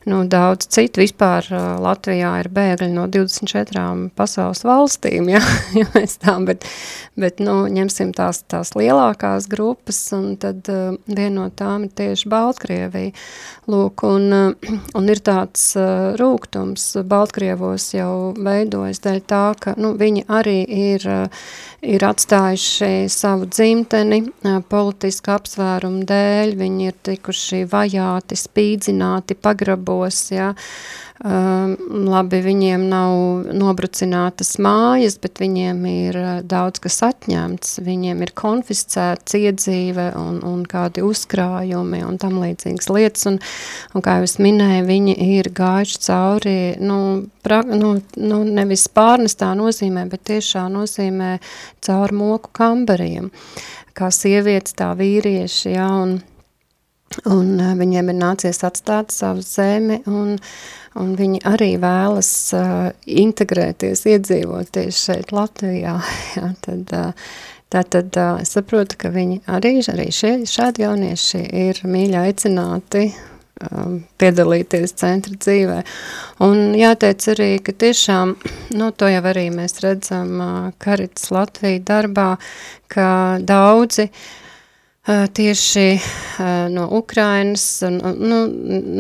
nu, 0.04 0.18
daudz 0.28 0.68
citu. 0.68 1.00
Vispār 1.00 1.48
Latvijā 1.80 2.34
ir 2.42 2.50
bēgļi 2.52 2.90
no 2.92 3.06
24 3.08 4.10
pasaules 4.18 4.60
valstīm, 4.68 5.30
ja, 5.32 5.40
ja 5.80 5.86
mēs 5.94 6.18
tā, 6.20 6.34
bet, 6.44 6.68
bet 7.16 7.40
nu, 7.40 7.62
ņemsim 7.72 8.12
tās, 8.12 8.42
tās 8.44 8.74
lielākās 8.76 9.48
grupas, 9.48 10.02
un 10.12 10.36
tad 10.36 10.68
uh, 10.68 10.92
viena 11.08 11.32
no 11.38 11.48
tām 11.56 11.88
ir 11.88 11.96
tieši 12.02 12.28
Baltkrievija. 12.28 13.16
Lūk, 13.72 14.04
un, 14.04 14.28
uh, 14.28 14.76
un 15.00 15.08
ir 15.08 15.24
tāds 15.24 15.70
uh, 15.80 16.12
rūgtums 16.20 16.90
Baltkrievos 17.08 17.94
jau 17.96 18.12
veidojas 18.36 19.00
dēļ 19.08 19.24
tā, 19.24 19.44
ka 19.56 19.76
nu, 19.80 19.96
viņi 19.96 20.28
arī 20.28 20.60
ir, 20.68 21.08
ir 21.80 22.08
atstājuši 22.12 22.41
atstājuši 22.42 23.08
savu 23.08 23.46
dzimteni 23.46 24.18
politisku 24.70 25.30
apsvērumu 25.30 26.02
dēļ, 26.08 26.54
viņi 26.58 26.88
ir 26.90 26.96
tikuši 27.06 27.62
vajāti, 27.70 28.38
spīdzināti, 28.38 29.36
pagrabos, 29.38 30.32
ja, 30.34 30.52
labi, 31.22 32.40
viņiem 32.42 32.88
nav 32.90 33.44
nobrucinātas 33.54 34.56
mājas, 34.62 35.14
bet 35.22 35.38
viņiem 35.38 35.84
ir 35.86 36.18
daudz 36.50 36.82
kas 36.82 36.98
atņemts, 37.06 37.76
viņiem 37.86 38.24
ir 38.26 38.32
konfiscēts 38.34 39.36
iedzīve 39.38 40.08
un, 40.18 40.40
un 40.46 40.64
kādi 40.66 41.04
uzkrājumi 41.06 42.02
un 42.06 42.18
tam 42.18 42.40
līdzīgas 42.42 42.90
lietas, 42.90 43.28
un, 43.30 43.38
un 43.94 44.02
kā 44.02 44.18
es 44.24 44.40
minēju, 44.42 44.88
viņi 44.88 45.14
ir 45.36 45.52
gājuši 45.54 46.02
cauri, 46.08 46.56
nu, 46.82 46.98
pra, 47.46 47.62
nu, 47.70 47.94
nu 48.18 48.42
nevis 48.48 48.88
pārnestā 48.90 49.52
nozīmē, 49.58 50.08
bet 50.10 50.26
tiešā 50.32 50.66
nozīmē 50.74 51.36
cauri 51.86 52.18
moku 52.18 52.50
kambariem, 52.58 53.30
kā 53.94 54.10
sievietes, 54.10 54.74
tā 54.74 54.90
vīrieši, 54.98 55.76
ja, 55.76 55.86
un 56.02 56.18
un 57.28 57.56
uh, 57.60 57.72
viņiem 57.78 58.12
ir 58.12 58.18
nācies 58.18 58.62
atstāt 58.66 59.12
savu 59.14 59.42
zemi, 59.46 60.00
un, 60.10 60.36
un 60.98 61.16
viņi 61.18 61.42
arī 61.48 61.72
vēlas 61.82 62.30
uh, 62.56 62.92
integrēties, 63.06 64.06
iedzīvoties 64.14 65.02
šeit 65.06 65.34
Latvijā. 65.34 65.98
Jā, 66.36 66.54
tad, 66.64 66.94
uh, 66.96 67.34
Tātad 67.72 68.12
uh, 68.20 68.34
es 68.42 68.50
saprotu, 68.52 68.98
ka 69.00 69.08
viņi 69.08 69.38
arī, 69.48 69.78
arī 69.88 70.10
šie, 70.12 70.34
šādi 70.44 70.82
jaunieši 70.84 71.38
ir 71.62 71.78
mīļi 71.88 72.18
aicināti 72.20 73.06
piedalīties 74.18 74.92
centra 74.98 75.36
dzīvē. 75.38 75.78
Un 76.42 76.74
jāteic 76.74 77.26
arī, 77.30 77.48
ka 77.62 77.72
tiešām, 77.78 78.34
nu, 78.74 78.90
to 78.90 79.08
jau 79.08 79.22
arī 79.30 79.46
mēs 79.54 79.78
redzam 79.84 80.34
Karits 80.82 81.30
Latvija 81.30 81.80
darbā, 81.86 82.28
ka 82.90 83.06
daudzi 83.46 84.08
uh, 84.08 84.24
tieši 85.06 85.98
no 86.70 86.88
Ukrainas, 86.90 87.82
nu, 88.18 88.38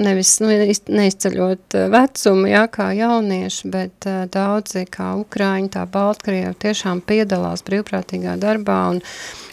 nevis 0.02 0.40
nu, 0.42 0.48
neizceļot 0.88 1.76
vecumu, 1.92 2.48
jā, 2.50 2.64
kā 2.74 2.88
jaunieši, 2.98 3.70
bet 3.70 4.08
daudzi 4.34 4.82
kā 4.90 5.12
Ukraiņi, 5.20 5.70
tā 5.76 5.86
Baltkrievi 5.86 6.56
tiešām 6.66 7.04
piedalās 7.06 7.62
brīvprātīgā 7.62 8.34
darbā 8.42 8.80
un, 8.96 9.00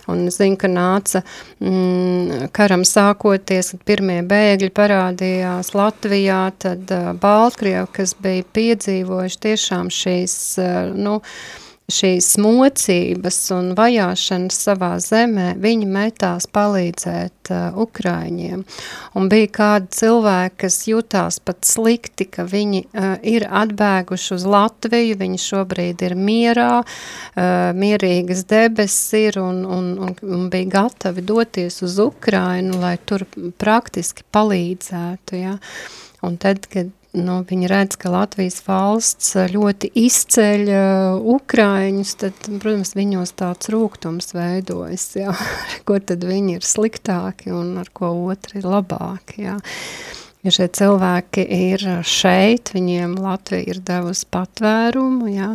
un 0.10 0.26
zinu, 0.34 0.58
ka 0.58 0.72
nāca 0.74 1.22
mm, 1.62 2.50
karam 2.58 2.82
sākoties, 2.82 3.76
kad 3.76 3.86
pirmie 3.94 4.20
bēgļi 4.26 4.74
parādījās 4.74 5.76
Latvijā, 5.78 6.44
tad 6.58 6.90
Baltkrievi, 7.22 7.86
kas 7.94 8.18
bija 8.18 8.50
piedzīvojuši 8.58 9.44
tiešām 9.46 9.94
šīs, 9.94 10.40
nu, 10.98 11.20
šīs 11.94 12.34
mocības 12.42 13.38
un 13.56 13.72
vajāšanas 13.78 14.58
savā 14.68 14.92
zemē, 15.04 15.54
viņi 15.62 15.88
metās 15.90 16.48
palīdzēt 16.54 17.52
uh, 17.54 17.80
Ukraiņiem. 17.84 18.64
Un 19.20 19.30
bija 19.32 19.50
kādi 19.60 19.92
cilvēki, 20.00 20.58
kas 20.66 20.80
jutās 20.90 21.40
pat 21.44 21.66
slikti, 21.68 22.30
ka 22.30 22.46
viņi 22.50 22.84
uh, 22.86 23.16
ir 23.26 23.48
atbēguši 23.48 24.36
uz 24.38 24.46
Latviju, 24.50 25.18
viņi 25.20 25.42
šobrīd 25.46 26.06
ir 26.08 26.18
mierā, 26.20 26.82
uh, 26.84 27.72
mierīgas 27.78 28.46
debesis 28.50 29.18
ir 29.20 29.42
un, 29.42 29.64
un, 29.66 29.92
un, 30.06 30.16
un 30.24 30.46
bija 30.54 30.74
gatavi 30.80 31.26
doties 31.26 31.82
uz 31.86 32.00
Ukrainu, 32.04 32.80
lai 32.84 32.98
tur 33.06 33.26
praktiski 33.62 34.28
palīdzētu, 34.34 35.44
ja. 35.44 35.58
Un 36.26 36.36
tad, 36.36 36.66
kad 36.68 36.90
nu, 37.18 37.40
viņi 37.50 37.70
redz, 37.70 37.98
ka 38.00 38.12
Latvijas 38.14 38.60
valsts 38.66 39.34
ļoti 39.54 39.90
izceļ 39.98 40.64
uh, 40.70 41.30
Ukraiņus, 41.38 42.14
tad, 42.22 42.38
protams, 42.62 42.94
viņos 42.98 43.34
tāds 43.40 43.72
rūgtums 43.74 44.34
veidojas, 44.36 45.10
jā. 45.18 45.34
ko 45.88 46.00
tad 46.00 46.26
viņi 46.28 46.60
ir 46.60 46.68
sliktāki 46.68 47.54
un 47.56 47.78
ar 47.82 47.90
ko 47.94 48.14
otri 48.30 48.62
ir 48.62 48.70
labāki, 48.70 49.48
jā. 49.50 49.58
Ja 50.46 50.54
šie 50.56 50.70
cilvēki 50.72 51.44
ir 51.52 51.82
šeit, 52.08 52.70
viņiem 52.72 53.18
Latvija 53.20 53.74
ir 53.74 53.82
devusi 53.84 54.24
patvērumu, 54.32 55.28
jā, 55.34 55.50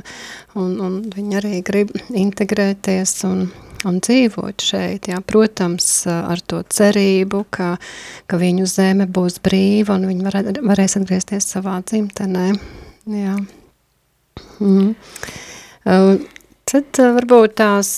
un, 0.61 0.75
un 0.85 0.99
viņi 1.15 1.39
arī 1.41 1.61
grib 1.65 1.95
integrēties 2.13 3.23
un 3.31 3.47
un 3.89 4.01
dzīvot 4.05 4.65
šeit, 4.65 5.09
jā, 5.13 5.21
protams, 5.25 5.89
ar 6.11 6.41
to 6.41 6.63
cerību, 6.63 7.45
ka, 7.55 7.75
ka 8.31 8.41
viņu 8.41 8.69
zeme 8.71 9.07
būs 9.07 9.41
brīva 9.45 9.99
un 9.99 10.09
viņi 10.11 10.27
var, 10.27 10.41
varēs 10.73 10.99
atgriezties 11.01 11.49
savā 11.55 11.81
dzimtenē, 11.85 12.47
jā. 13.15 13.37
Mm. 14.61 14.95
Tad 16.65 16.99
varbūt 16.99 17.59
tās 17.61 17.89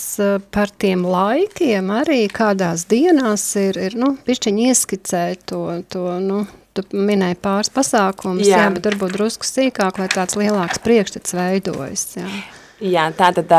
par 0.53 0.69
tiem 0.75 1.05
laikiem 1.07 1.87
arī 2.01 2.25
kādās 2.29 2.83
dienās 2.91 3.45
ir, 3.57 3.79
ir 3.79 3.95
nu, 3.97 4.11
pišķiņi 4.27 4.67
ieskicēt 4.73 5.47
to, 5.49 5.61
to, 5.89 6.03
nu, 6.21 6.43
tu 6.77 6.83
minēji 6.93 7.39
pāris 7.41 7.71
pasākumus, 7.73 8.45
jā. 8.45 8.65
jā, 8.65 8.67
bet 8.75 8.89
varbūt 8.91 9.15
drusku 9.15 9.47
sīkāk, 9.47 10.01
lai 10.01 10.09
tāds 10.13 10.37
lielāks 10.39 10.83
priekšstats 10.83 11.37
veidojas, 11.37 12.05
jā. 12.19 12.27
Jā, 12.77 13.07
tātad 13.17 13.49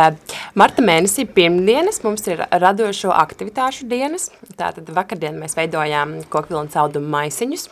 marta 0.55 0.83
mēnesī 0.85 1.25
pirmdienas 1.35 1.97
mums 2.05 2.23
ir 2.31 2.45
radošo 2.55 3.11
aktivitāšu 3.11 3.89
dienas. 3.91 4.29
Tātad 4.55 4.87
vakardien 4.95 5.35
mēs 5.41 5.57
veidojām 5.59 6.21
kokvilnu 6.31 6.71
caudumu 6.71 7.11
maisiņus. 7.17 7.65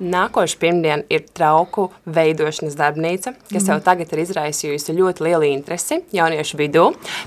Nākošu 0.00 0.56
pirmdien 0.62 1.02
ir 1.12 1.26
trauku 1.36 1.90
veidošanas 2.08 2.78
darbnīca, 2.80 3.34
kas 3.50 3.66
mm. 3.66 3.68
jau 3.74 3.76
tagad 3.84 4.14
ir 4.14 4.22
izraisījusi 4.24 4.96
ļoti 4.96 5.26
lielu 5.26 5.50
interesi 5.50 6.00
jauniešu 6.16 6.60
vidū. 6.62 6.86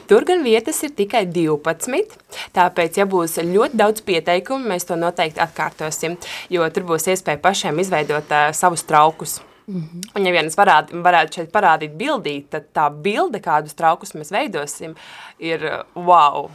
Tur 0.09 0.25
gan 0.25 0.41
vietas 0.45 0.81
ir 0.87 0.95
tikai 0.97 1.27
12, 1.29 2.17
tāpēc, 2.57 2.97
ja 2.97 3.05
būs 3.09 3.37
ļoti 3.43 3.77
daudz 3.83 4.05
pieteikumu, 4.07 4.71
mēs 4.73 4.89
to 4.89 4.97
noteikti 4.97 5.45
atkārtosim, 5.45 6.17
jo 6.49 6.65
tur 6.73 6.89
būs 6.89 7.05
iespēja 7.13 7.41
pašiem 7.45 7.85
izveidot 7.85 8.33
uh, 8.33 8.49
savus 8.57 8.87
traukus. 8.89 9.39
Mm 9.69 9.81
-hmm. 9.81 10.09
Un, 10.15 10.25
ja 10.25 10.31
vienas 10.31 10.55
varētu, 10.57 11.01
varētu 11.03 11.35
šeit 11.35 11.51
parādīt 11.53 11.91
bildīt, 11.97 12.45
tad 12.49 12.63
tā 12.73 12.87
bilde, 13.01 13.39
kādus 13.39 13.75
traukus 13.77 14.15
mēs 14.15 14.31
veidosim, 14.31 14.95
ir 15.39 15.85
wow. 15.95 16.49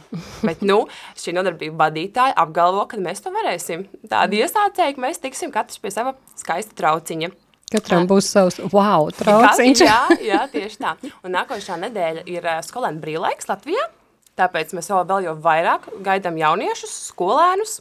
Bet, 0.47 0.61
nu, 0.61 0.87
šī 1.15 1.33
nodarbība 1.33 1.85
vadītāja 1.85 2.33
apgalvo, 2.35 2.85
ka 2.85 2.97
mēs 2.97 3.23
to 3.23 3.31
varēsim. 3.31 3.85
Tādi 4.09 4.43
iesācēji, 4.43 4.95
ka 4.95 5.01
mēs 5.01 5.21
tiksim 5.23 5.51
katrs 5.51 5.79
pie 5.79 5.91
sava 5.91 6.13
skaista 6.35 6.75
trauciņa. 6.75 7.29
Katram 7.71 8.07
būs 8.07 8.27
savs 8.29 8.59
wow 8.73 9.07
trauciņš. 9.11 9.79
jā, 9.81 10.01
jā, 10.21 10.41
tieši 10.51 10.77
tā. 10.77 10.95
Un 11.23 11.31
nākošā 11.31 11.79
nedēļa 11.79 12.25
ir 12.25 12.49
skolēnu 12.67 12.99
brīvlaiks 12.99 13.47
Latvijā, 13.47 13.87
tāpēc 14.35 14.75
mēs 14.75 14.91
vēl, 14.91 15.07
vēl 15.07 15.29
jau 15.29 15.37
vairāk 15.47 15.87
gaidām 16.03 16.37
jauniešus, 16.37 16.93
skolēnus, 17.13 17.79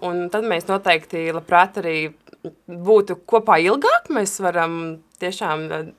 un 0.00 0.28
tad 0.32 0.48
mēs 0.48 0.66
noteikti 0.70 1.28
labprāt 1.36 1.76
arī 1.82 2.14
būtu 2.68 3.20
kopā 3.28 3.58
ilgāk, 3.64 4.10
mēs 4.14 4.38
varam 4.44 4.74
tiešām 5.22 5.68
eh, 5.72 5.92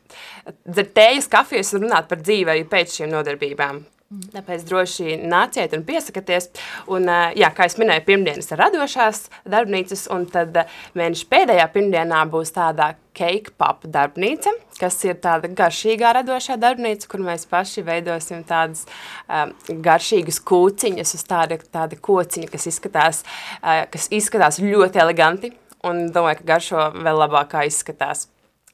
dzert 0.65 0.95
tējas, 0.97 1.29
kafijas 1.31 1.73
un 1.75 1.87
runāt 1.87 2.09
par 2.11 2.21
dzīvi 2.23 2.55
arī 2.55 2.67
pēc 2.69 2.99
šīm 2.99 3.13
nodarbībām. 3.13 3.81
Tāpēc 4.09 4.63
droši 4.65 5.19
nāciet 5.29 5.75
un 5.77 5.83
piesakieties. 5.85 6.47
Un, 6.89 7.03
eh, 7.05 7.35
jā, 7.37 7.51
kā 7.53 7.67
es 7.69 7.75
minēju, 7.77 8.07
pirmdienas 8.07 8.49
ir 8.49 8.57
radošās 8.57 9.27
darbnīcas, 9.45 10.07
un 10.15 10.25
tad 10.33 10.57
eh, 10.57 10.79
mēneša 10.97 11.27
pēdējā 11.29 11.67
pirmdienā 11.75 12.23
būs 12.31 12.49
tāda 12.55 12.95
cake 13.19 13.53
pop 13.61 13.85
darbnīca, 13.85 14.55
kas 14.79 14.97
ir 15.05 15.19
tāda 15.21 15.51
garšīgā 15.53 16.15
radošā 16.17 16.57
darbnīca, 16.57 17.05
kur 17.11 17.21
mēs 17.21 17.45
paši 17.51 17.83
veidosim 17.85 18.41
tādas 18.47 18.85
um, 19.27 19.51
garšīgas 19.85 20.39
kūciņas 20.47 21.13
uz 21.17 21.25
tāda, 21.29 21.59
tāda 21.69 21.99
kociņa, 21.99 22.49
kas 22.49 22.69
izskatās, 22.71 23.25
uh, 23.59 23.83
kas 23.91 24.07
izskatās 24.15 24.61
ļoti 24.63 25.03
eleganti, 25.03 25.51
un 25.87 26.09
domāju, 26.13 26.41
ka 26.41 26.51
garšo 26.55 26.89
vēl 26.97 27.23
labākā 27.25 27.67
izskatās. 27.69 28.27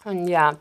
Un, 0.06 0.20
jā. 0.30 0.52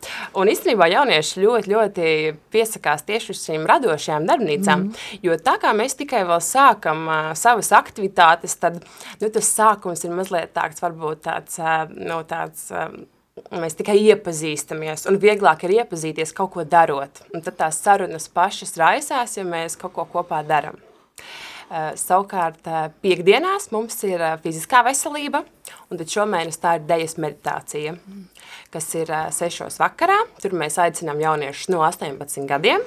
un 0.40 0.48
īstenībā 0.48 0.86
jaunieši 0.88 1.42
ļoti, 1.42 1.68
ļoti 1.68 2.04
piesakās 2.52 3.04
tieši 3.04 3.34
uz 3.34 3.42
šīm 3.44 3.66
radošajām 3.68 4.24
darbnīcām, 4.30 4.86
mm. 4.86 5.18
jo 5.26 5.36
tā 5.36 5.58
kā 5.60 5.74
mēs 5.76 5.98
tikai 5.98 6.22
vēl 6.24 6.40
sākam 6.40 7.02
uh, 7.04 7.26
savas 7.36 7.68
aktivitātes, 7.76 8.56
tad 8.56 8.78
nu, 8.80 9.28
tas 9.28 9.50
sākums 9.52 10.06
ir 10.06 10.16
mazliet 10.16 10.54
tāds, 10.56 10.80
varbūt 10.80 11.26
tāds, 11.26 11.60
uh, 11.60 11.84
nu, 11.92 12.22
tāds 12.30 12.70
uh, 12.72 12.88
mēs 13.52 13.76
tikai 13.76 13.98
iepazīstamies, 14.00 15.04
un 15.12 15.20
vieglāk 15.20 15.66
ir 15.68 15.76
iepazīties 15.82 16.32
kaut 16.32 16.54
ko 16.56 16.64
darot. 16.64 17.20
Un 17.34 17.44
tad 17.44 17.60
tās 17.60 17.84
sarunas 17.84 18.30
pašas 18.32 18.78
raisās, 18.80 19.36
ja 19.36 19.44
mēs 19.44 19.76
kaut 19.76 19.92
ko 19.98 20.08
kopā 20.08 20.40
daram. 20.48 20.80
Uh, 21.74 21.88
savukārt, 21.98 22.60
uh, 22.70 22.84
piekdienās 23.02 23.72
mums 23.74 23.96
ir 24.06 24.20
uh, 24.22 24.36
fiziskā 24.38 24.84
veselība, 24.86 25.40
un 25.90 25.98
tad 25.98 26.12
šomēnes 26.12 26.60
tā 26.62 26.76
ir 26.78 26.84
dejas 26.86 27.16
meditācija, 27.18 27.96
kas 28.70 28.86
ir 28.94 29.10
sešos 29.34 29.80
vakarā. 29.82 30.20
Tur 30.38 30.54
mēs 30.54 30.78
aicinām 30.78 31.18
jauniešus 31.24 31.72
no 31.74 31.82
18 31.82 32.46
gadiem. 32.46 32.84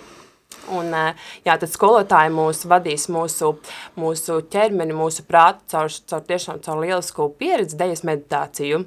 Un, 0.71 0.95
jā, 1.43 1.58
tad 1.60 1.67
skolotāji 1.67 2.32
mūs 2.32 2.63
vadīs 2.71 3.10
mūsu, 3.12 3.58
mūsu 4.00 4.39
ķermeni, 4.56 4.95
mūsu 4.95 5.28
prātu 5.28 5.67
caur, 5.73 5.91
caur 6.08 6.23
tiešām 6.32 6.63
caur 6.63 6.80
lielisku 6.80 7.28
pieredzi 7.39 7.76
dejas 7.80 8.06
meditāciju. 8.08 8.86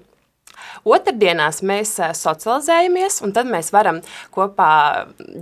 Otrdienās 0.85 1.61
mēs 1.66 1.96
socializējamies, 2.16 3.20
un 3.27 3.35
tad 3.37 3.51
mēs 3.51 3.73
varam 3.75 4.01
kopā 4.35 4.70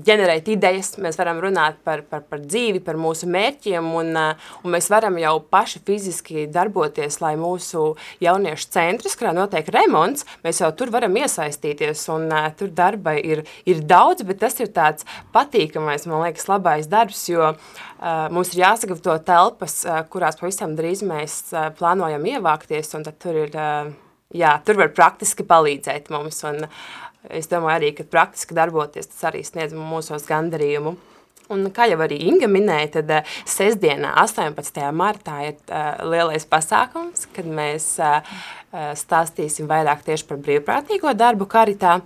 ģenerēt 0.06 0.50
idejas, 0.54 0.94
mēs 1.02 1.18
varam 1.20 1.40
runāt 1.42 1.78
par, 1.86 2.02
par, 2.08 2.24
par 2.28 2.42
dzīvi, 2.42 2.82
par 2.84 2.98
mūsu 3.00 3.28
mērķiem, 3.30 3.92
un, 4.00 4.14
un 4.18 4.74
mēs 4.74 4.90
varam 4.92 5.18
jau 5.20 5.36
paši 5.50 5.82
fiziski 5.86 6.46
darboties, 6.52 7.20
lai 7.22 7.34
mūsu 7.40 7.92
jauniešu 8.24 8.70
centrs, 8.74 9.16
kurā 9.18 9.34
notiek 9.36 9.68
remonts, 9.74 10.26
mēs 10.44 10.62
jau 10.62 10.70
tur 10.76 10.92
varam 10.94 11.16
iesaistīties, 11.20 12.04
un 12.14 12.28
uh, 12.32 12.48
tur 12.58 12.72
darba 12.74 13.16
ir, 13.18 13.44
ir 13.68 13.84
daudz, 13.88 14.24
bet 14.28 14.42
tas 14.42 14.58
ir 14.62 14.72
tāds 14.74 15.06
patīkamais, 15.34 16.08
man 16.10 16.26
liekas, 16.26 16.48
labais 16.50 16.90
darbs, 16.90 17.24
jo 17.30 17.52
uh, 17.52 18.26
mums 18.34 18.52
ir 18.54 18.64
jāsagatavo 18.64 19.18
telpas, 19.26 19.80
uh, 19.86 20.02
kurās 20.10 20.40
pavisam 20.40 20.76
drīz 20.78 21.04
mēs 21.06 21.40
uh, 21.54 21.70
plānojam 21.78 22.26
ievākties, 22.34 22.94
un 22.98 23.08
tad 23.08 23.22
tur 23.22 23.42
ir... 23.46 23.54
Uh, 23.54 24.07
jā, 24.34 24.54
tur 24.64 24.80
var 24.80 24.92
praktiski 24.94 25.46
palīdzēt 25.48 26.10
mums, 26.12 26.42
un 26.48 26.66
es 27.32 27.48
domāju 27.50 27.76
arī, 27.78 27.92
ka 27.96 28.08
praktiski 28.08 28.56
darboties 28.56 29.10
tas 29.10 29.30
arī 29.30 29.44
sniedz 29.46 29.76
mūsos 29.76 30.26
gandarījumu. 30.28 30.96
Un, 31.48 31.64
kā 31.72 31.86
jau 31.88 31.96
arī 32.04 32.18
Inga 32.28 32.44
minēja, 32.50 32.90
tad 32.98 33.12
uh, 33.14 33.36
sestdienā, 33.48 34.10
18. 34.20 34.82
martā, 34.92 35.38
ir 35.48 35.54
uh, 35.72 35.94
lielais 36.04 36.44
pasākums, 36.44 37.24
kad 37.32 37.48
mēs 37.48 37.94
uh, 38.04 38.20
stāstīsim 39.00 39.68
vairāk 39.70 40.02
tieši 40.04 40.26
par 40.28 40.42
brīvprātīgo 40.44 41.14
darbu 41.16 41.48
karitā. 41.48 42.02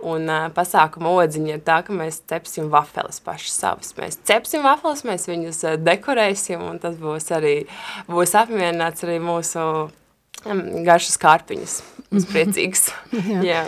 Un 0.00 0.24
uh, 0.32 0.46
pasākuma 0.56 1.12
odziņa 1.12 1.52
ir 1.58 1.60
tā, 1.64 1.82
ka 1.84 1.92
mēs 1.96 2.22
cepsim 2.24 2.72
vafeles 2.72 3.20
paši 3.24 3.52
savas. 3.52 3.92
Mēs 4.00 4.16
cepsim 4.24 4.64
vafeles, 4.64 5.04
mēs 5.08 5.28
viņus 5.28 5.60
uh, 5.66 5.76
dekorēsim, 5.76 6.64
un 6.64 6.80
tas 6.80 6.96
būs 7.00 7.28
arī, 7.36 7.54
būs 8.08 8.32
apmierināts 8.40 9.04
arī 9.04 9.20
mūsu 9.20 9.66
garšas 10.86 11.20
kārpiņas. 11.22 11.76
Mums 12.10 12.26
priecīgs. 12.30 12.88
Jā. 13.32 13.44
Jā. 13.44 13.62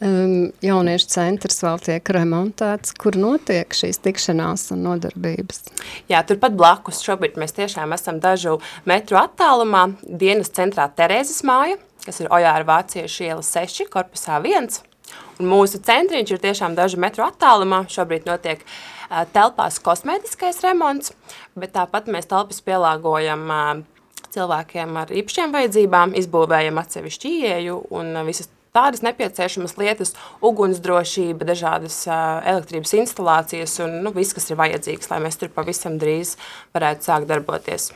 Um, 0.00 0.48
jauniešu 0.64 1.10
centrs 1.12 1.58
vēl 1.60 1.80
tiek 1.84 2.10
remontēts, 2.16 2.94
kur 2.96 3.18
notiek 3.20 3.74
šīs 3.76 3.98
tikšanās 4.00 4.70
un 4.72 4.86
nodarbības. 4.86 5.66
Jā, 6.08 6.22
turpat 6.24 6.56
blakus 6.56 7.02
šobrīd 7.04 7.36
mēs 7.40 7.52
tiešām 7.58 7.92
esam 7.92 8.16
dažu 8.22 8.56
metru 8.88 9.18
attālumā 9.20 9.90
dienas 10.08 10.48
centrā 10.56 10.86
Terēzes 10.96 11.42
māja, 11.44 11.76
kas 12.06 12.22
ir 12.22 12.32
Ojāra 12.32 12.64
Vāciešu 12.64 13.26
iela 13.28 13.44
6, 13.44 13.84
korpusā 13.92 14.40
1. 14.40 14.80
Un 15.36 15.52
mūsu 15.52 15.82
centriņš 15.84 16.32
ir 16.32 16.42
tiešām 16.48 16.78
dažu 16.78 16.96
metru 17.02 17.26
attālumā. 17.26 17.82
Šobrīd 17.92 18.24
notiek 18.24 18.64
uh, 18.64 19.26
telpās 19.36 19.76
kosmētiskais 19.84 20.64
remonts, 20.64 21.12
bet 21.52 21.76
tāpat 21.76 22.08
mēs 22.08 22.32
telpas 22.32 22.64
pielāgojam 22.64 23.44
uh, 23.52 23.99
cilvēkiem 24.34 24.96
ar 25.00 25.12
īpašiem 25.22 25.52
vajadzībām, 25.56 26.16
izbūvējam 26.20 26.80
atsevišķu 26.82 27.34
ieeju 27.40 27.78
un 27.96 28.12
visas 28.28 28.50
tādas 28.76 29.02
nepieciešamas 29.06 29.76
lietas, 29.80 30.14
ugunsdrošība, 30.46 31.48
dažādas 31.48 32.02
elektrības 32.10 32.94
instalācijas 33.02 33.80
un 33.84 34.00
nu, 34.04 34.14
viss, 34.14 34.36
kas 34.36 34.50
ir 34.50 34.60
vajadzīgs, 34.60 35.10
lai 35.10 35.22
mēs 35.24 35.40
tur 35.40 35.50
pavisam 35.54 35.98
drīz 36.00 36.36
varētu 36.76 37.10
sākt 37.10 37.30
darboties. 37.30 37.90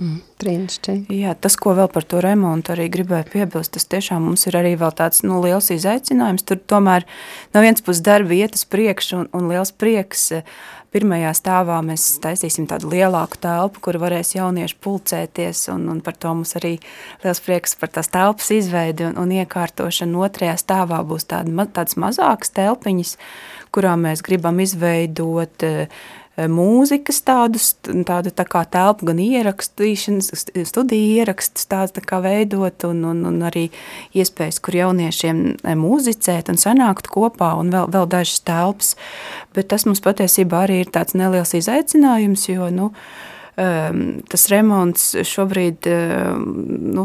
Mm, 0.00 0.22
Brīnišķīgi. 0.40 1.12
Jā, 1.26 1.34
tas, 1.36 1.58
ko 1.60 1.74
vēl 1.76 1.90
par 1.92 2.06
to 2.08 2.22
remontu 2.24 2.72
arī 2.72 2.86
gribēju 2.92 3.26
piebilst, 3.34 3.74
tas 3.74 3.84
tiešām 3.92 4.30
mums 4.30 4.46
ir 4.48 4.56
arī 4.56 4.70
vēl 4.80 4.94
tāds 4.96 5.20
nu, 5.26 5.42
liels 5.44 5.68
izaicinājums. 5.74 6.46
Tur 6.48 6.56
tomēr 6.72 7.04
no 7.52 7.60
vienas 7.60 7.84
puses 7.84 8.00
darba 8.06 8.32
vietas 8.32 8.64
priekš 8.64 9.10
un, 9.18 9.26
un 9.36 9.50
liels 9.52 9.74
prieks 9.76 10.30
uh, 10.38 10.56
Pirmajā 10.90 11.30
stāvā 11.38 11.76
mēs 11.86 12.04
taisīsim 12.18 12.64
tādu 12.66 12.88
lielāku 12.90 13.38
telpu, 13.38 13.78
kur 13.84 13.98
varēs 14.02 14.32
jaunieši 14.34 14.74
pulcēties, 14.82 15.68
un, 15.70 15.84
un 15.92 16.00
par 16.02 16.16
to 16.18 16.32
mums 16.34 16.56
arī 16.58 16.72
liels 17.22 17.40
prieks 17.44 17.76
par 17.78 17.92
tās 17.94 18.10
telpas 18.10 18.50
izveidi 18.56 19.06
un, 19.06 19.14
un 19.22 19.30
iekārtošanu. 19.38 20.24
Otrajā 20.26 20.56
stāvā 20.58 20.98
būs 21.06 21.28
tāda, 21.30 21.66
tādas 21.70 21.94
mazākas 21.94 22.50
telpiņas, 22.58 23.14
kurām 23.70 24.02
mēs 24.08 24.24
gribam 24.26 24.58
izveidot 24.66 25.68
uh, 25.68 26.02
mūzikas 26.48 27.20
tādus, 27.26 27.72
tādu 27.84 28.32
tā 28.32 28.46
kā 28.48 28.62
telpu, 28.70 29.08
gan 29.10 29.20
ierakstīšanas, 29.22 30.46
studiju 30.70 31.20
ierakstus 31.20 31.68
tāds 31.70 31.94
tā 31.96 32.04
kā 32.04 32.20
veidot 32.24 32.86
un, 32.88 33.02
un, 33.12 33.24
un 33.28 33.40
arī 33.48 33.66
iespējas, 34.16 34.60
kur 34.64 34.78
jauniešiem 34.78 35.42
eh, 35.52 35.74
muzicēt 35.78 36.52
un 36.52 36.60
sanākt 36.60 37.10
kopā 37.12 37.52
un 37.60 37.74
vēl, 37.74 37.90
vēl 37.92 38.08
dažas 38.10 38.44
telpas. 38.46 38.94
Bet 39.56 39.72
tas 39.72 39.88
mums 39.88 40.04
patiesībā 40.04 40.64
arī 40.66 40.84
ir 40.84 40.94
tāds 40.94 41.18
neliels 41.18 41.56
izaicinājums, 41.58 42.48
jo, 42.52 42.70
nu, 42.74 42.92
Um, 43.60 44.20
tas 44.30 44.46
remonts 44.48 45.10
šobrīd 45.26 45.84
um, 45.90 46.44
nu, 46.94 47.02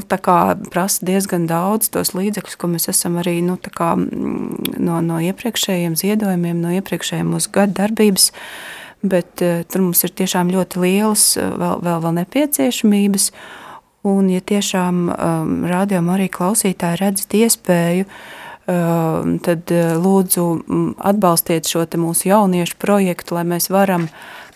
prasa 0.71 1.07
diezgan 1.07 1.49
daudz 1.49 1.89
tos 1.91 2.13
līdzekļus, 2.15 2.55
ko 2.61 2.69
mēs 2.71 2.85
esam 2.93 3.17
arī 3.19 3.39
nu, 3.43 3.57
kā, 3.57 3.89
mm, 3.97 4.77
no, 4.77 5.01
no 5.03 5.17
iepriekšējiem 5.25 5.97
ziedojumiem, 5.99 6.61
no 6.61 6.71
iepriekšējiem 6.77 7.33
mūsu 7.33 7.51
gada 7.57 7.81
darbības 7.81 8.29
bet 9.09 9.43
uh, 9.43 9.61
tur 9.69 9.85
mums 9.85 10.03
ir 10.05 10.13
tiešām 10.15 10.51
ļoti 10.53 10.81
lielas 10.81 11.27
uh, 11.39 11.53
vēl, 11.59 11.81
vēl, 11.85 12.01
vēl 12.05 12.17
nepieciešamības. 12.21 13.29
Un, 14.05 14.29
ja 14.29 14.41
tiešām 14.41 15.05
um, 15.09 15.53
rādījumā 15.65 16.17
arī 16.19 16.29
klausītāji 16.29 16.99
redzat 17.01 17.35
iespēju, 17.39 18.05
uh, 18.05 19.29
tad 19.45 19.73
uh, 19.73 19.95
lūdzu 20.01 20.45
atbalstiet 21.01 21.69
šo 21.69 21.87
mūsu 22.01 22.29
jauniešu 22.29 22.77
projektu, 22.81 23.37
lai 23.39 23.45
mēs 23.49 23.71
varam 23.73 24.09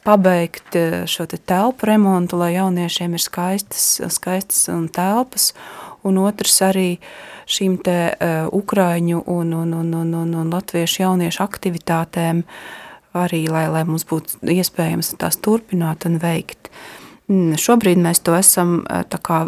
pabeigt 0.06 0.78
šo 1.12 1.26
te 1.28 1.38
telpu 1.38 1.90
remontu, 1.90 2.38
lai 2.40 2.54
jauniešiem 2.56 3.18
ir 3.18 3.22
skaistas, 3.22 4.00
skaistas 4.14 4.70
un 4.72 4.88
telpas, 4.88 5.52
un 6.08 6.22
otrs 6.22 6.62
arī 6.64 6.92
šīm 7.50 7.80
te 7.84 7.98
uh, 8.14 8.46
ukraiņu 8.54 9.24
un, 9.26 9.56
un, 9.64 9.74
un, 9.82 9.90
un, 10.04 10.14
un, 10.22 10.38
un 10.44 10.54
latviešu 10.54 11.04
jauniešu 11.04 11.44
aktivitātēm 11.44 12.46
uh, 12.46 12.88
arī, 13.18 13.46
lai, 13.52 13.68
lai 13.72 13.84
mums 13.88 14.06
būtu 14.10 14.42
iespējams 14.54 15.16
tās 15.22 15.40
turpināt 15.42 16.06
un 16.10 16.20
veikt. 16.22 16.70
Mm, 17.30 17.60
šobrīd 17.62 18.00
mēs 18.02 18.24
to 18.26 18.34
esam 18.34 18.80
kā, 19.22 19.44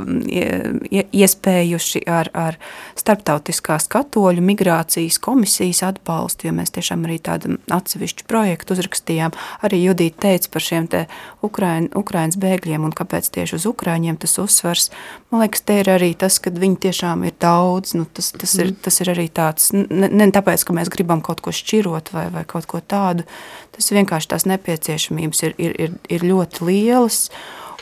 iespējuši 1.17 2.01
ar, 2.05 2.27
ar 2.37 2.57
starptautiskās 2.99 3.87
katoļu 3.89 4.43
migrācijas 4.45 5.17
komisijas 5.17 5.79
atbalstu, 5.87 6.45
jo 6.45 6.53
mēs 6.59 6.75
tiešām 6.75 7.07
arī 7.07 7.17
tādu 7.25 7.55
atsevišķu 7.73 8.27
projektu 8.29 8.75
uzrakstījām. 8.77 9.33
Arī 9.65 9.79
Judīte 9.81 10.21
teica 10.27 10.51
par 10.53 10.65
šiem 10.67 10.89
te 10.93 11.01
Ukrain, 11.41 11.87
Ukrainas 11.97 12.37
bēgļiem 12.41 12.85
un 12.85 12.93
kāpēc 12.93 13.31
tieši 13.33 13.57
uz 13.57 13.65
Ukraiņiem 13.71 14.19
tas 14.21 14.37
uzsvars. 14.43 14.91
Man 15.33 15.41
liekas, 15.41 15.65
te 15.65 15.79
ir 15.81 15.89
arī 15.89 16.11
tas, 16.13 16.37
ka 16.37 16.53
viņi 16.53 16.77
tiešām 16.85 17.25
ir 17.25 17.33
daudz. 17.41 17.95
Nu, 17.97 18.05
tas, 18.05 18.29
tas, 18.35 18.53
ir, 18.59 18.75
mm. 18.75 18.81
tas 18.85 19.01
ir 19.01 19.09
arī 19.15 19.25
tāds, 19.25 19.71
ne, 19.73 20.05
ne 20.05 20.29
tāpēc, 20.29 20.67
ka 20.67 20.77
mēs 20.77 20.93
gribam 20.93 21.25
kaut 21.25 21.41
ko 21.41 21.49
šķirot 21.49 22.13
vai, 22.13 22.27
vai 22.29 22.45
kaut 22.45 22.69
ko 22.69 22.77
tādu. 22.85 23.25
Tas 23.73 23.89
vienkārši 23.89 24.33
tās 24.35 24.45
nepieciešamības 24.53 25.43
ir, 25.49 25.57
ir, 25.57 25.75
ir, 25.87 25.97
ir 26.13 26.29
ļoti 26.29 26.69
lielas. 26.69 27.23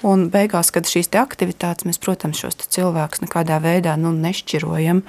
Un 0.07 0.29
beigās, 0.31 0.69
kad 0.71 0.87
šīs 0.87 1.11
aktivitātes, 1.19 1.83
mēs, 1.87 1.99
protams, 1.99 2.39
šos 2.39 2.55
cilvēkus 2.71 3.23
nekādā 3.25 3.57
veidā 3.63 3.97
nu, 3.99 4.13
nešķirojam. 4.15 5.01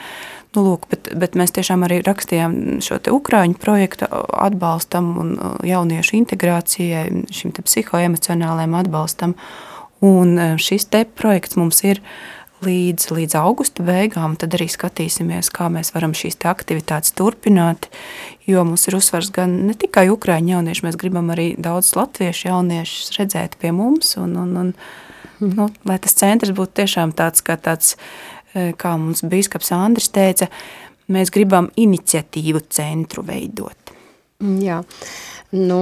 Nu, 0.56 0.64
lūk, 0.66 0.88
bet, 0.90 1.12
bet 1.14 1.36
mēs 1.38 1.54
tiešām 1.54 1.84
arī 1.86 2.00
rakstījām 2.02 2.80
šo 2.82 2.98
Ukrāņu 3.14 3.54
projektu 3.62 4.08
atbalstam 4.10 5.12
un 5.22 5.32
jauniešu 5.66 6.18
integrācijai, 6.18 7.04
šim 7.30 7.54
psihoemocionālajiem 7.54 8.74
atbalstam. 8.80 9.36
Un 10.02 10.34
e, 10.40 10.50
šis 10.58 10.88
te 10.90 11.04
projekts 11.04 11.58
mums 11.60 11.84
ir 11.84 12.00
līdz, 12.64 13.10
līdz 13.14 13.36
augusta 13.40 13.84
beigām, 13.84 14.36
tad 14.40 14.54
arī 14.56 14.66
skatīsimies, 14.70 15.50
kā 15.54 15.68
mēs 15.72 15.92
varam 15.94 16.12
šīs 16.16 16.38
aktivitātes 16.48 17.14
turpināt, 17.16 17.88
jo 18.48 18.64
mums 18.66 18.86
ir 18.88 18.98
uzsvars 18.98 19.30
gan 19.34 19.54
ne 19.68 19.76
tikai 19.78 20.08
ukraiņu 20.12 20.54
jaunieši, 20.56 20.84
mēs 20.86 20.98
gribam 21.00 21.32
arī 21.34 21.54
daudz 21.60 21.94
latviešu 21.98 22.50
jauniešus 22.50 23.16
redzēt 23.18 23.56
pie 23.60 23.72
mums, 23.76 24.16
un, 24.20 24.36
un, 24.40 24.52
un 24.62 24.72
mm. 25.40 25.54
nu, 25.56 25.70
lai 25.88 25.98
tas 26.02 26.16
centrs 26.20 26.54
būtu 26.56 26.82
tiešām 26.82 27.14
tāds, 27.16 27.44
kā 27.46 27.56
tāds, 27.60 27.96
e, 28.54 28.70
kā 28.76 28.94
mums 29.00 29.24
bīskaps 29.24 29.72
Andris 29.76 30.12
teica, 30.12 30.50
mēs 31.10 31.32
gribam 31.34 31.70
iniciatīvu 31.80 32.66
centru 32.70 33.24
veidot. 33.26 33.94
Jā, 34.40 34.80
nu, 35.52 35.80